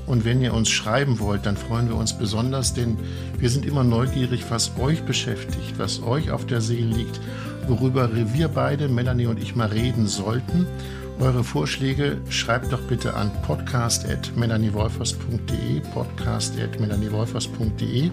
[0.04, 2.98] Und wenn ihr uns schreiben wollt, dann freuen wir uns besonders, denn
[3.38, 7.18] wir sind immer neugierig, was euch beschäftigt, was euch auf der Seele liegt,
[7.68, 10.66] worüber wir beide, Melanie und ich, mal reden sollten.
[11.20, 18.10] Eure Vorschläge schreibt doch bitte an podcast.melaniewolfers.de, podcast.melaniewolfers.de.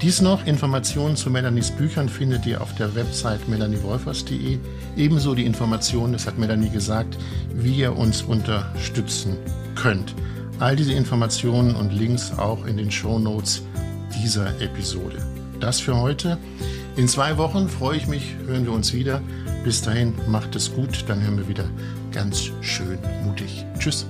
[0.00, 4.58] Dies noch, Informationen zu Melanies Büchern findet ihr auf der Website melaniewolfers.de.
[4.96, 7.18] Ebenso die Informationen, das hat Melanie gesagt,
[7.54, 9.36] wie ihr uns unterstützen
[9.74, 10.14] könnt.
[10.58, 13.60] All diese Informationen und Links auch in den Show Notes
[14.22, 15.18] dieser Episode.
[15.60, 16.38] Das für heute.
[16.96, 19.20] In zwei Wochen freue ich mich, hören wir uns wieder.
[19.64, 21.66] Bis dahin, macht es gut, dann hören wir wieder
[22.12, 23.64] ganz schön mutig.
[23.78, 24.06] Tschüss.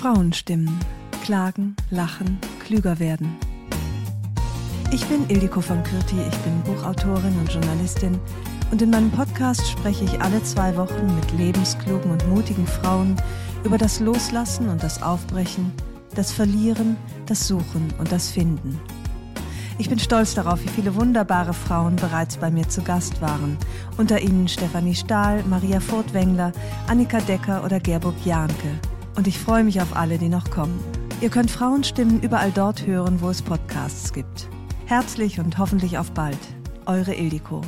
[0.00, 0.78] Frauenstimmen.
[1.24, 3.36] Klagen, lachen, klüger werden.
[4.90, 8.18] Ich bin Ildiko von Kürti, ich bin Buchautorin und Journalistin
[8.70, 13.14] und in meinem Podcast spreche ich alle zwei Wochen mit lebensklugen und mutigen Frauen
[13.64, 15.72] über das Loslassen und das Aufbrechen,
[16.14, 18.80] das Verlieren, das Suchen und das Finden.
[19.76, 23.58] Ich bin stolz darauf, wie viele wunderbare Frauen bereits bei mir zu Gast waren.
[23.98, 26.52] Unter ihnen Stefanie Stahl, Maria Furtwängler,
[26.88, 28.80] Annika Decker oder Gerburg Jahnke.
[29.16, 30.80] Und ich freue mich auf alle, die noch kommen.
[31.20, 34.48] Ihr könnt Frauenstimmen überall dort hören, wo es Podcasts gibt.
[34.88, 36.38] Herzlich und hoffentlich auf bald.
[36.86, 37.60] Eure Ildiko.